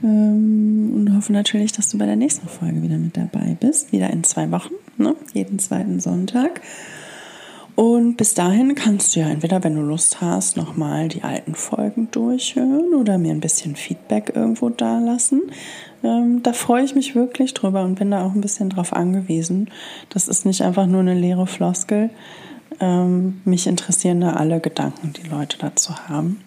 Ähm, 0.03 0.93
und 0.95 1.15
hoffe 1.15 1.33
natürlich, 1.33 1.73
dass 1.73 1.91
du 1.91 1.99
bei 1.99 2.07
der 2.07 2.17
nächsten 2.17 2.49
Folge 2.49 2.83
wieder 2.83 2.97
mit 2.97 3.17
dabei 3.17 3.57
bist. 3.61 3.93
Wieder 3.93 4.11
in 4.11 4.25
zwei 4.25 4.51
Wochen, 4.51 4.75
ne? 4.97 5.15
jeden 5.35 5.59
zweiten 5.59 6.01
Sonntag. 6.01 6.62
Und 7.79 8.16
bis 8.16 8.35
dahin 8.35 8.74
kannst 8.74 9.14
du 9.14 9.20
ja 9.20 9.29
entweder, 9.29 9.62
wenn 9.62 9.76
du 9.76 9.83
Lust 9.83 10.20
hast, 10.20 10.57
nochmal 10.57 11.07
die 11.07 11.22
alten 11.22 11.55
Folgen 11.55 12.11
durchhören 12.11 12.93
oder 12.93 13.18
mir 13.18 13.31
ein 13.31 13.39
bisschen 13.39 13.76
Feedback 13.76 14.33
irgendwo 14.35 14.68
dalassen. 14.68 15.43
Ähm, 16.03 16.43
da 16.43 16.55
freue 16.55 16.83
ich 16.83 16.97
mich 16.97 17.14
wirklich 17.14 17.55
drüber 17.55 17.85
und 17.85 17.95
bin 17.95 18.11
da 18.11 18.24
auch 18.24 18.35
ein 18.35 18.41
bisschen 18.41 18.68
drauf 18.68 18.93
angewiesen. 18.93 19.70
Das 20.09 20.26
ist 20.26 20.45
nicht 20.45 20.62
einfach 20.62 20.87
nur 20.87 21.03
eine 21.03 21.14
leere 21.14 21.47
Floskel. 21.47 22.11
Ähm, 22.81 23.43
mich 23.45 23.68
interessieren 23.68 24.22
da 24.22 24.33
alle 24.33 24.59
Gedanken, 24.59 25.12
die 25.12 25.29
Leute 25.29 25.57
dazu 25.59 25.95
haben. 26.09 26.41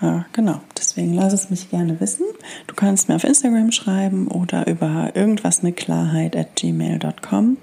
Ja, 0.00 0.24
genau. 0.32 0.60
Deswegen 0.78 1.12
lass 1.12 1.34
es 1.34 1.50
mich 1.50 1.68
gerne 1.68 2.00
wissen. 2.00 2.24
Du 2.66 2.74
kannst 2.74 3.10
mir 3.10 3.16
auf 3.16 3.24
Instagram 3.24 3.72
schreiben 3.72 4.28
oder 4.28 4.68
über 4.68 5.10
irgendwas 5.12 5.62
mit 5.62 5.76
Klarheit 5.76 6.34
at 6.34 6.56
gmail.com. 6.56 7.58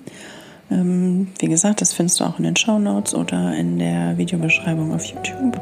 Ähm, 0.72 1.28
wie 1.40 1.48
gesagt, 1.48 1.82
das 1.82 1.94
findest 1.94 2.20
du 2.20 2.24
auch 2.24 2.38
in 2.40 2.46
den 2.46 2.56
Show 2.56 2.80
Notes 2.80 3.14
oder 3.14 3.56
in 3.56 3.78
der 3.78 4.18
Videobeschreibung 4.18 4.94
auf 4.94 5.04
YouTube. 5.06 5.60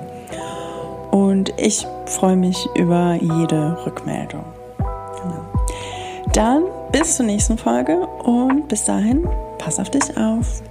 Und 1.12 1.52
ich 1.58 1.86
freue 2.06 2.36
mich 2.36 2.68
über 2.76 3.18
jede 3.20 3.86
Rückmeldung. 3.86 4.44
Genau. 4.78 5.46
Dann 6.34 6.64
bis 6.92 7.18
zur 7.18 7.26
nächsten 7.26 7.58
Folge 7.58 8.00
und 8.24 8.68
bis 8.68 8.86
dahin, 8.86 9.28
pass 9.58 9.80
auf 9.80 9.90
dich 9.90 10.16
auf. 10.16 10.62